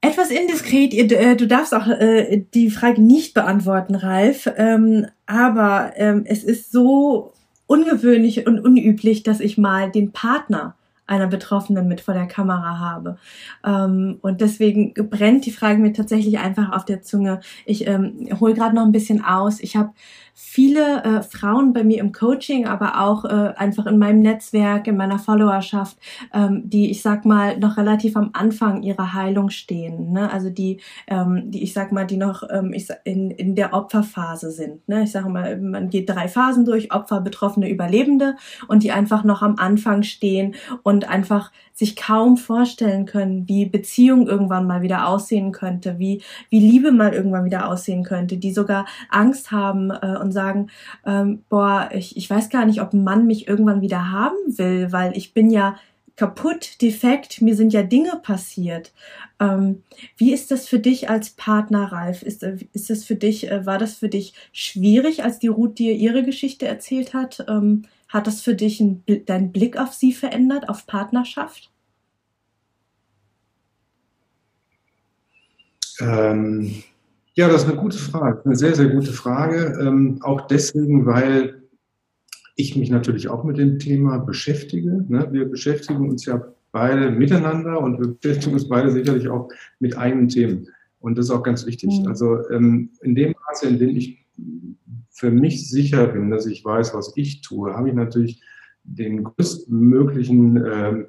[0.00, 6.24] etwas indiskret, äh, du darfst auch äh, die Frage nicht beantworten, Ralf, ähm, aber ähm,
[6.26, 7.32] es ist so
[7.66, 10.74] ungewöhnlich und unüblich, dass ich mal den Partner
[11.06, 13.18] einer Betroffenen mit vor der Kamera habe.
[13.64, 17.40] Ähm, und deswegen brennt die Frage mir tatsächlich einfach auf der Zunge.
[17.66, 19.60] Ich ähm, hole gerade noch ein bisschen aus.
[19.60, 19.90] Ich habe
[20.42, 24.96] viele äh, Frauen bei mir im Coaching, aber auch äh, einfach in meinem Netzwerk, in
[24.96, 25.98] meiner Followerschaft,
[26.32, 30.12] ähm, die ich sag mal noch relativ am Anfang ihrer Heilung stehen.
[30.12, 30.32] Ne?
[30.32, 34.50] Also die, ähm, die ich sag mal, die noch ähm, ich, in, in der Opferphase
[34.50, 34.88] sind.
[34.88, 35.04] Ne?
[35.04, 38.34] Ich sage mal, man geht drei Phasen durch, Opfer, Betroffene, Überlebende
[38.66, 44.28] und die einfach noch am Anfang stehen und einfach sich kaum vorstellen können, wie Beziehung
[44.28, 48.84] irgendwann mal wieder aussehen könnte, wie, wie Liebe mal irgendwann wieder aussehen könnte, die sogar
[49.08, 50.68] Angst haben äh, und sagen,
[51.06, 54.92] ähm, boah, ich, ich weiß gar nicht, ob ein Mann mich irgendwann wieder haben will,
[54.92, 55.76] weil ich bin ja
[56.16, 58.92] kaputt, defekt, mir sind ja Dinge passiert.
[59.40, 59.82] Ähm,
[60.18, 62.22] wie ist das für dich als Partner, Ralf?
[62.22, 65.78] Ist, äh, ist das für dich, äh, war das für dich schwierig, als die Ruth
[65.78, 67.46] dir ihre Geschichte erzählt hat?
[67.48, 71.70] Ähm, hat das für dich ein, deinen Blick auf sie verändert, auf Partnerschaft?
[76.00, 76.82] Ähm,
[77.34, 79.78] ja, das ist eine gute Frage, eine sehr, sehr gute Frage.
[79.80, 81.62] Ähm, auch deswegen, weil
[82.56, 85.04] ich mich natürlich auch mit dem Thema beschäftige.
[85.08, 85.28] Ne?
[85.30, 86.42] Wir beschäftigen uns ja
[86.72, 89.48] beide miteinander und wir beschäftigen uns beide sicherlich auch
[89.78, 90.68] mit eigenen Themen.
[90.98, 92.00] Und das ist auch ganz wichtig.
[92.00, 92.08] Mhm.
[92.08, 94.26] Also ähm, in dem Maße, in dem ich
[95.10, 98.42] für mich sicher bin, dass ich weiß, was ich tue, habe ich natürlich
[98.84, 101.06] den größtmöglichen ähm,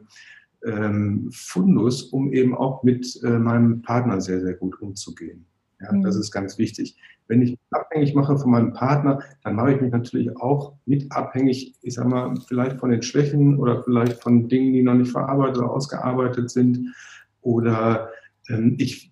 [0.66, 5.45] ähm, Fundus, um eben auch mit äh, meinem Partner sehr, sehr gut umzugehen.
[5.80, 6.02] Ja, mhm.
[6.04, 6.97] Das ist ganz wichtig.
[7.28, 11.12] Wenn ich mich abhängig mache von meinem Partner, dann mache ich mich natürlich auch mit
[11.12, 15.12] abhängig, ich sag mal, vielleicht von den Schwächen oder vielleicht von Dingen, die noch nicht
[15.12, 16.93] verarbeitet oder ausgearbeitet sind.
[17.41, 18.10] Oder
[18.49, 19.12] ähm, ich,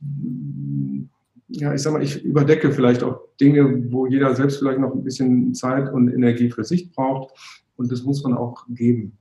[1.50, 5.04] ja, ich sag mal, ich überdecke vielleicht auch Dinge, wo jeder selbst vielleicht noch ein
[5.04, 7.34] bisschen Zeit und Energie für sich braucht.
[7.76, 9.18] Und das muss man auch geben.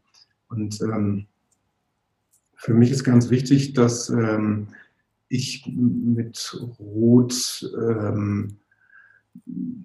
[0.48, 1.26] Und ähm,
[2.54, 4.68] für mich ist ganz wichtig, dass ähm,
[5.28, 8.56] ich mit Ruth ähm,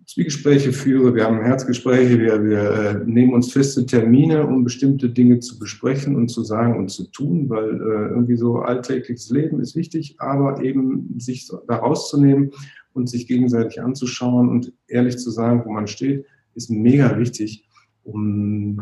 [0.06, 5.40] Zwiegespräche führe, wir haben Herzgespräche, wir, wir äh, nehmen uns feste Termine, um bestimmte Dinge
[5.40, 9.76] zu besprechen und zu sagen und zu tun, weil äh, irgendwie so alltägliches Leben ist
[9.76, 12.52] wichtig, aber eben sich da rauszunehmen
[12.94, 17.68] und sich gegenseitig anzuschauen und ehrlich zu sagen, wo man steht, ist mega wichtig,
[18.04, 18.82] um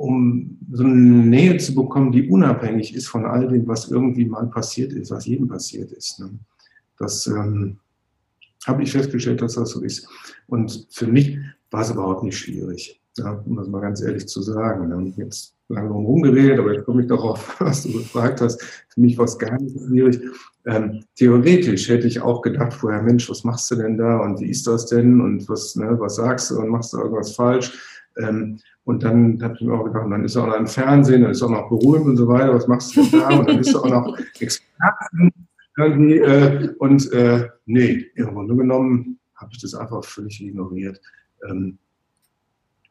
[0.00, 4.46] um so eine Nähe zu bekommen, die unabhängig ist von all dem, was irgendwie mal
[4.46, 6.20] passiert ist, was jedem passiert ist.
[6.20, 6.30] Ne?
[6.96, 7.78] Das ähm,
[8.66, 10.08] habe ich festgestellt, dass das so ist.
[10.46, 11.38] Und für mich
[11.70, 14.88] war es überhaupt nicht schwierig, ja, um das mal ganz ehrlich zu sagen.
[14.88, 15.12] Ne?
[15.16, 18.62] Jetzt lange rumgeredet, aber jetzt komme ich darauf, was du gefragt hast.
[18.88, 20.20] Für mich war es gar nicht schwierig.
[20.66, 24.50] Ähm, theoretisch hätte ich auch gedacht vorher, Mensch, was machst du denn da und wie
[24.50, 27.72] ist das denn und was, ne, was sagst du und machst du irgendwas falsch?
[28.18, 31.22] Ähm, und dann habe ich mir auch gedacht, dann ist er auch noch im Fernsehen,
[31.22, 33.38] dann ist er auch noch berühmt und so weiter, was machst du denn da?
[33.38, 35.29] Und dann bist du auch noch Experten
[35.76, 36.18] irgendwie.
[36.18, 41.00] Äh, und äh, nee, im Grunde genommen habe ich das einfach völlig ignoriert.
[41.48, 41.78] Ähm,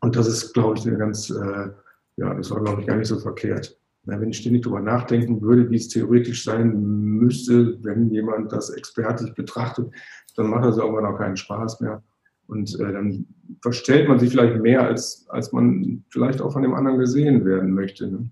[0.02, 1.70] und das ist, glaube ich, eine ganz, äh,
[2.18, 3.78] ja, das war, glaube ich, gar nicht so verkehrt.
[4.06, 8.70] Na, wenn ich ständig darüber nachdenken würde, wie es theoretisch sein müsste, wenn jemand das
[8.70, 9.92] expertisch betrachtet,
[10.36, 12.02] dann macht das irgendwann auch keinen Spaß mehr.
[12.48, 13.28] Und äh, dann
[13.62, 17.74] verstellt man sich vielleicht mehr, als, als man vielleicht auch von dem anderen gesehen werden
[17.74, 18.08] möchte.
[18.08, 18.32] Ne?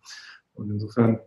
[0.54, 1.20] Und insofern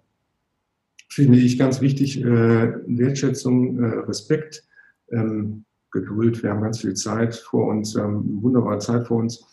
[1.11, 4.65] finde ich ganz wichtig, äh, Wertschätzung, äh, Respekt,
[5.11, 6.43] ähm, Geduld.
[6.43, 9.45] Wir haben ganz viel Zeit vor uns, wir haben wunderbare Zeit vor uns.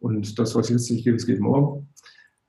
[0.00, 1.88] Und das, was jetzt nicht geht, es geht morgen.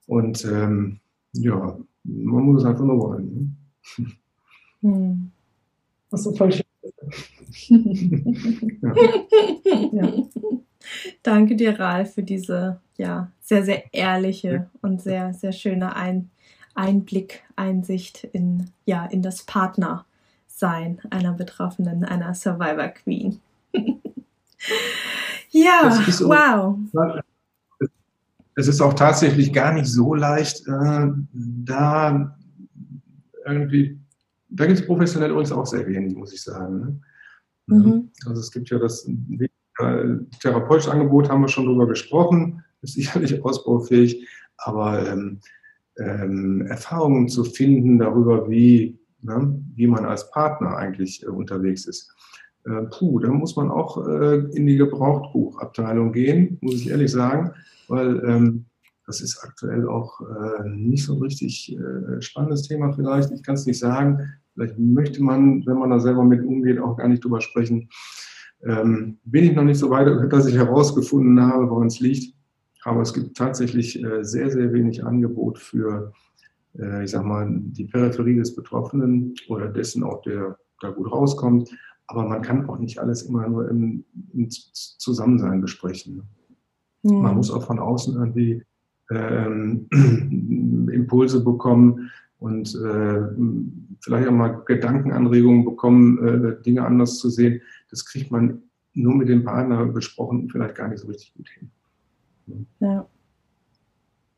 [0.07, 0.99] Und ähm,
[1.34, 3.57] ja, man muss es einfach nur wollen.
[3.97, 4.05] Ne?
[4.82, 5.32] Hm.
[6.09, 6.64] Das ist voll schön
[8.82, 8.95] ja.
[9.91, 10.24] ja.
[11.22, 16.30] Danke dir, Ralf, für diese ja, sehr, sehr ehrliche und sehr, sehr schöne Ein
[16.76, 23.39] Einblick, Einsicht in, ja, in das Partnersein einer Betroffenen, einer Survivor Queen.
[25.49, 26.78] ja, so, wow.
[28.55, 32.38] Es ist auch tatsächlich gar nicht so leicht, äh, da
[33.45, 33.99] irgendwie
[34.53, 37.01] da gibt es professionell übrigens auch sehr wenig, muss ich sagen.
[37.67, 37.76] Ne?
[37.76, 38.09] Mhm.
[38.26, 43.41] Also es gibt ja das äh, therapeutische Angebot, haben wir schon drüber gesprochen, ist sicherlich
[43.43, 45.39] ausbaufähig, aber ähm,
[45.97, 52.11] ähm, Erfahrungen zu finden darüber, wie, ne, wie man als Partner eigentlich äh, unterwegs ist.
[52.65, 57.51] Äh, puh, da muss man auch äh, in die Gebrauchtbuchabteilung gehen, muss ich ehrlich sagen,
[57.87, 58.65] weil ähm,
[59.05, 63.31] das ist aktuell auch äh, nicht so ein richtig äh, spannendes Thema vielleicht.
[63.31, 64.19] Ich kann es nicht sagen.
[64.53, 67.89] Vielleicht möchte man, wenn man da selber mit umgeht, auch gar nicht drüber sprechen.
[68.65, 72.33] Ähm, bin ich noch nicht so weit, dass ich herausgefunden habe, woran es liegt.
[72.84, 76.11] Aber es gibt tatsächlich äh, sehr, sehr wenig Angebot für,
[76.77, 81.69] äh, ich sag mal, die Peripherie des Betroffenen oder dessen auch, der da gut rauskommt.
[82.07, 84.03] Aber man kann auch nicht alles immer nur im,
[84.34, 86.23] im Zusammensein besprechen.
[87.03, 87.21] Mhm.
[87.21, 88.63] Man muss auch von außen irgendwie
[89.11, 89.88] ähm,
[90.91, 93.21] Impulse bekommen und äh,
[94.01, 97.61] vielleicht auch mal Gedankenanregungen bekommen, äh, Dinge anders zu sehen.
[97.89, 98.63] Das kriegt man
[98.93, 101.71] nur mit dem Partner besprochen vielleicht gar nicht so richtig gut hin.
[102.79, 103.07] Ja.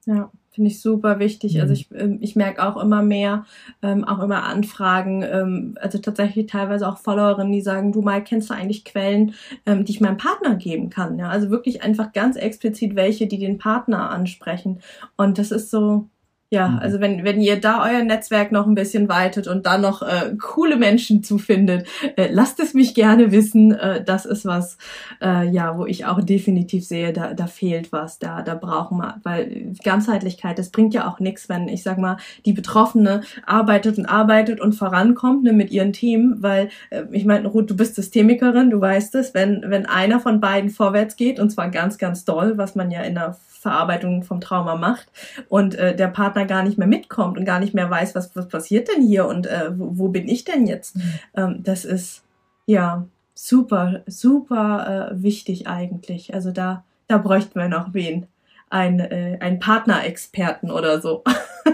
[0.07, 1.59] Ja, finde ich super wichtig.
[1.59, 1.73] Also mhm.
[1.73, 3.45] ich, ähm, ich merke auch immer mehr,
[3.81, 8.51] ähm, auch immer Anfragen, ähm, also tatsächlich teilweise auch Followerinnen, die sagen, du mal kennst
[8.51, 9.33] du eigentlich Quellen,
[9.65, 11.17] ähm, die ich meinem Partner geben kann.
[11.17, 11.29] Ja?
[11.29, 14.79] Also wirklich einfach ganz explizit welche, die den Partner ansprechen.
[15.17, 16.07] Und das ist so,
[16.51, 16.79] ja, mhm.
[16.79, 20.35] also wenn, wenn ihr da euer Netzwerk noch ein bisschen weitet und da noch äh,
[20.39, 23.71] coole Menschen zufindet, äh, lasst es mich gerne wissen.
[23.73, 24.77] Äh, das ist was,
[25.21, 29.19] äh, ja, wo ich auch definitiv sehe, da, da fehlt was, da, da brauchen wir,
[29.23, 34.05] weil Ganzheitlichkeit, das bringt ja auch nichts, wenn, ich sag mal, die Betroffene arbeitet und
[34.05, 38.69] arbeitet und vorankommt ne, mit ihren Themen, weil, äh, ich meine, Ruth, du bist Systemikerin,
[38.69, 42.59] du weißt es, wenn, wenn einer von beiden vorwärts geht, und zwar ganz, ganz doll,
[42.59, 43.35] was man ja in der
[43.65, 45.07] Verarbeitung vom Trauma macht
[45.49, 48.47] und äh, der Partner gar nicht mehr mitkommt und gar nicht mehr weiß, was, was
[48.47, 50.95] passiert denn hier und äh, wo, wo bin ich denn jetzt?
[50.95, 51.01] Mhm.
[51.35, 52.23] Ähm, das ist
[52.67, 56.35] ja super, super äh, wichtig eigentlich.
[56.35, 58.27] Also da, da bräuchten wir noch wen.
[58.69, 61.23] Ein, äh, ein Partnerexperten oder so.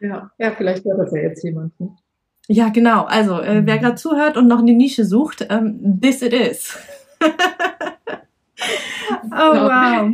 [0.00, 1.78] ja, ja, vielleicht hört das ja jetzt jemand.
[1.78, 1.96] Ne?
[2.48, 3.04] Ja, genau.
[3.04, 3.80] Also, äh, wer mhm.
[3.80, 6.76] gerade zuhört und noch eine Nische sucht, ähm, this it is.
[9.32, 10.12] Oh, wow.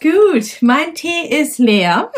[0.00, 2.10] Gut, mein Tee ist leer.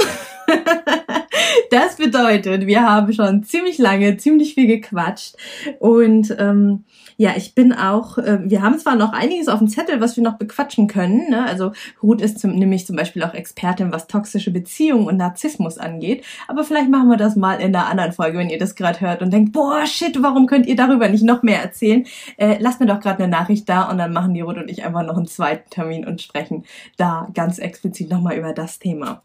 [1.70, 5.36] das bedeutet, wir haben schon ziemlich lange, ziemlich viel gequatscht
[5.78, 6.84] und ähm,
[7.16, 10.24] ja, ich bin auch, äh, wir haben zwar noch einiges auf dem Zettel, was wir
[10.24, 11.30] noch bequatschen können.
[11.30, 11.44] Ne?
[11.44, 11.72] Also
[12.02, 16.24] Ruth ist zum, nämlich zum Beispiel auch Expertin, was toxische Beziehungen und Narzissmus angeht.
[16.48, 19.22] Aber vielleicht machen wir das mal in einer anderen Folge, wenn ihr das gerade hört
[19.22, 22.04] und denkt, boah, shit, warum könnt ihr darüber nicht noch mehr erzählen?
[22.36, 24.84] Äh, lasst mir doch gerade eine Nachricht da und dann machen die Ruth und ich
[24.84, 26.64] einfach noch einen zweiten Termin und sprechen
[26.96, 29.22] da ganz explizit nochmal über das Thema.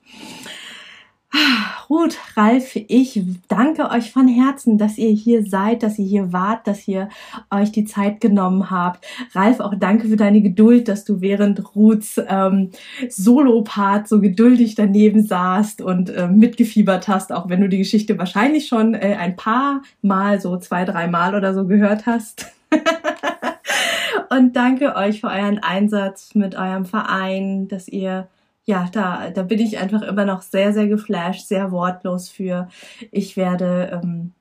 [1.89, 6.65] Ruth, Ralf, ich danke euch von Herzen, dass ihr hier seid, dass ihr hier wart,
[6.67, 7.09] dass ihr
[7.51, 9.05] euch die Zeit genommen habt.
[9.33, 12.71] Ralf, auch danke für deine Geduld, dass du während Ruths ähm,
[13.09, 18.67] Solo-Part so geduldig daneben saßt und äh, mitgefiebert hast, auch wenn du die Geschichte wahrscheinlich
[18.67, 22.51] schon äh, ein paar Mal, so zwei, drei Mal oder so gehört hast.
[24.29, 28.27] und danke euch für euren Einsatz mit eurem Verein, dass ihr
[28.69, 32.67] ja, da, da bin ich einfach immer noch sehr, sehr geflasht, sehr wortlos für.
[33.09, 34.33] Ich werde ähm,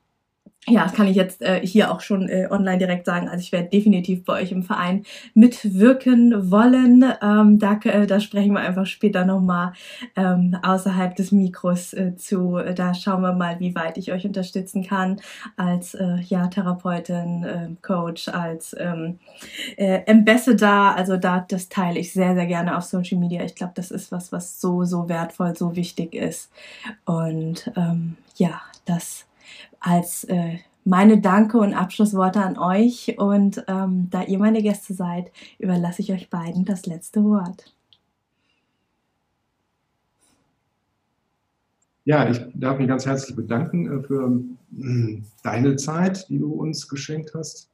[0.69, 3.29] ja, das kann ich jetzt äh, hier auch schon äh, online direkt sagen.
[3.29, 5.05] Also ich werde definitiv bei euch im Verein
[5.35, 7.05] mitwirken wollen.
[7.23, 9.73] Ähm, da, äh, da sprechen wir einfach später nochmal
[10.17, 12.59] ähm, außerhalb des Mikros äh, zu.
[12.75, 15.21] Da schauen wir mal, wie weit ich euch unterstützen kann
[15.57, 19.19] als äh, ja, Therapeutin, äh, Coach, als ähm,
[19.77, 20.95] äh, Ambassador.
[20.97, 23.45] Also da das teile ich sehr, sehr gerne auf Social Media.
[23.45, 26.51] Ich glaube, das ist was, was so, so wertvoll, so wichtig ist.
[27.05, 29.28] Und ähm, ja, das
[29.81, 33.17] als äh, meine Danke und Abschlussworte an euch.
[33.19, 37.73] Und ähm, da ihr meine Gäste seid, überlasse ich euch beiden das letzte Wort.
[42.05, 44.43] Ja, ich darf mich ganz herzlich bedanken äh, für
[44.81, 47.69] äh, deine Zeit, die du uns geschenkt hast.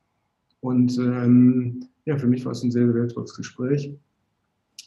[0.61, 3.93] Und ähm, ja, für mich war es ein sehr, sehr wertvolles Gespräch.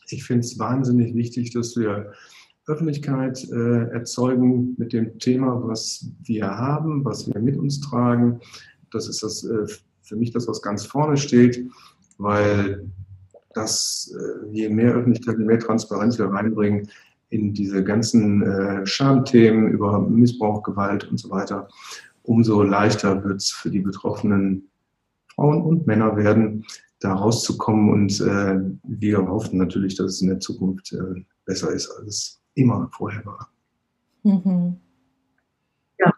[0.09, 2.11] Ich finde es wahnsinnig wichtig, dass wir
[2.68, 8.39] Öffentlichkeit äh, erzeugen mit dem Thema, was wir haben, was wir mit uns tragen.
[8.91, 9.65] Das ist das äh,
[10.01, 11.65] für mich das, was ganz vorne steht,
[12.18, 12.89] weil
[13.53, 16.89] das, äh, je mehr Öffentlichkeit, je mehr Transparenz wir reinbringen
[17.30, 21.68] in diese ganzen äh, Schamthemen über Missbrauch, Gewalt und so weiter,
[22.24, 24.70] umso leichter wird es für die betroffenen
[25.34, 26.65] Frauen und Männer werden,
[26.99, 27.89] da rauszukommen.
[27.89, 32.89] Und äh, wir hoffen natürlich, dass es in der Zukunft äh, besser ist als immer
[32.91, 33.49] vorher war.
[34.24, 34.78] Mhm.
[35.99, 36.14] Ja,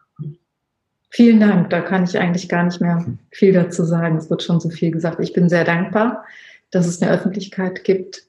[1.09, 1.69] vielen Dank.
[1.69, 4.17] Da kann ich eigentlich gar nicht mehr viel dazu sagen.
[4.17, 5.19] Es wird schon so viel gesagt.
[5.19, 6.23] Ich bin sehr dankbar,
[6.71, 8.23] dass es eine Öffentlichkeit gibt.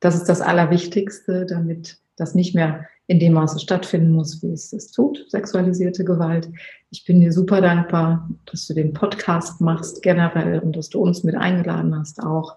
[0.00, 4.72] Das ist das Allerwichtigste, damit das nicht mehr in dem Maße stattfinden muss, wie es
[4.72, 6.48] es tut, sexualisierte Gewalt.
[6.90, 11.24] Ich bin dir super dankbar, dass du den Podcast machst generell und dass du uns
[11.24, 12.56] mit eingeladen hast auch.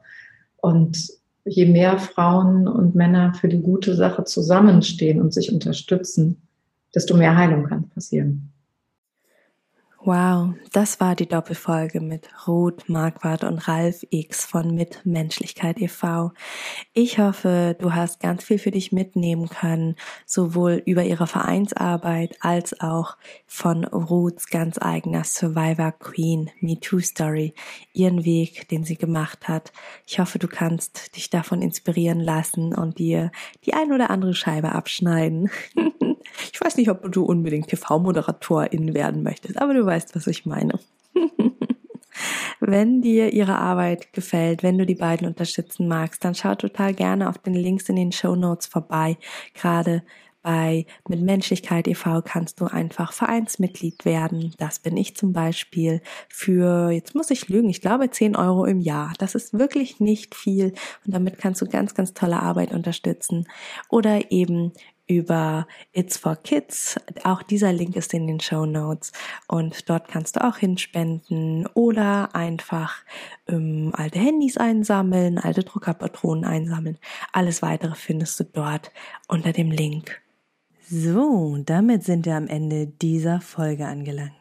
[0.58, 6.48] Und je mehr Frauen und Männer für die gute Sache zusammenstehen und sich unterstützen,
[6.94, 8.51] desto mehr Heilung kann passieren.
[10.04, 16.32] Wow, das war die Doppelfolge mit Ruth, Marquardt und Ralf X von Mitmenschlichkeit e.V.
[16.94, 19.96] Ich hoffe, du hast ganz viel für dich mitnehmen können,
[20.26, 27.54] sowohl über ihre Vereinsarbeit als auch von Ruths ganz eigener Survivor Queen MeToo Story,
[27.94, 29.72] ihren Weg, den sie gemacht hat.
[30.08, 33.32] Ich hoffe, du kannst dich davon inspirieren lassen und dir
[33.68, 35.52] die ein oder andere Scheibe abschneiden.
[36.52, 40.80] ich weiß nicht, ob du unbedingt TV-Moderatorin werden möchtest, aber du weißt, was ich meine.
[42.60, 47.30] wenn dir ihre Arbeit gefällt, wenn du die beiden unterstützen magst, dann schau total gerne
[47.30, 49.18] auf den Links in den Show Notes vorbei.
[49.54, 50.04] Gerade
[50.44, 52.22] bei Mit Menschlichkeit e.V.
[52.24, 54.54] kannst du einfach Vereinsmitglied werden.
[54.58, 58.80] Das bin ich zum Beispiel für, jetzt muss ich lügen, ich glaube 10 Euro im
[58.80, 59.14] Jahr.
[59.20, 60.74] Das ist wirklich nicht viel
[61.06, 63.48] und damit kannst du ganz, ganz tolle Arbeit unterstützen.
[63.90, 64.74] Oder eben
[65.12, 67.00] über It's for Kids.
[67.24, 69.12] Auch dieser Link ist in den Show Notes
[69.48, 73.04] und dort kannst du auch hinspenden oder einfach
[73.48, 76.98] ähm, alte Handys einsammeln, alte Druckerpatronen einsammeln.
[77.34, 78.92] Alles weitere findest du dort
[79.28, 80.22] unter dem Link.
[80.90, 84.34] So, damit sind wir am Ende dieser Folge angelangt.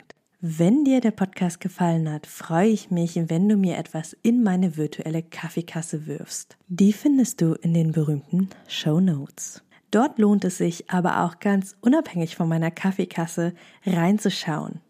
[0.43, 4.79] Wenn dir der Podcast gefallen hat, freue ich mich, wenn du mir etwas in meine
[4.79, 6.57] virtuelle Kaffeekasse wirfst.
[6.67, 9.63] Die findest du in den berühmten Show Notes.
[9.91, 14.81] Dort lohnt es sich aber auch ganz unabhängig von meiner Kaffeekasse reinzuschauen.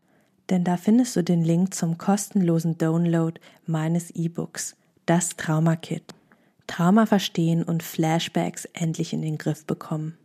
[0.51, 4.77] Denn da findest du den Link zum kostenlosen Download meines E-Books,
[5.07, 6.15] das Trauma Kit.
[6.67, 10.19] Trauma verstehen und Flashbacks endlich in den Griff bekommen.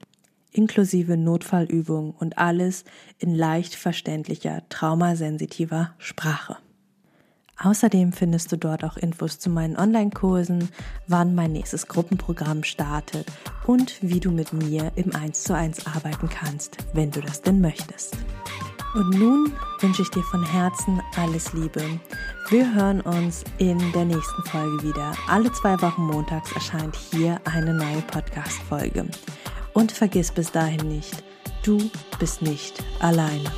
[0.52, 2.86] Inklusive Notfallübungen und alles
[3.18, 6.58] in leicht verständlicher, traumasensitiver Sprache.
[7.62, 10.70] Außerdem findest du dort auch Infos zu meinen Online-Kursen,
[11.08, 13.28] wann mein nächstes Gruppenprogramm startet
[13.66, 17.62] und wie du mit mir im 1 zu 1 arbeiten kannst, wenn du das denn
[17.62, 18.18] möchtest.
[18.94, 19.52] Und nun
[19.82, 21.82] wünsche ich dir von Herzen alles Liebe.
[22.50, 25.14] Wir hören uns in der nächsten Folge wieder.
[25.28, 29.06] Alle zwei Wochen montags erscheint hier eine neue Podcast-Folge.
[29.74, 31.24] Und vergiss bis dahin nicht,
[31.64, 31.90] du
[32.20, 33.52] bist nicht alleine.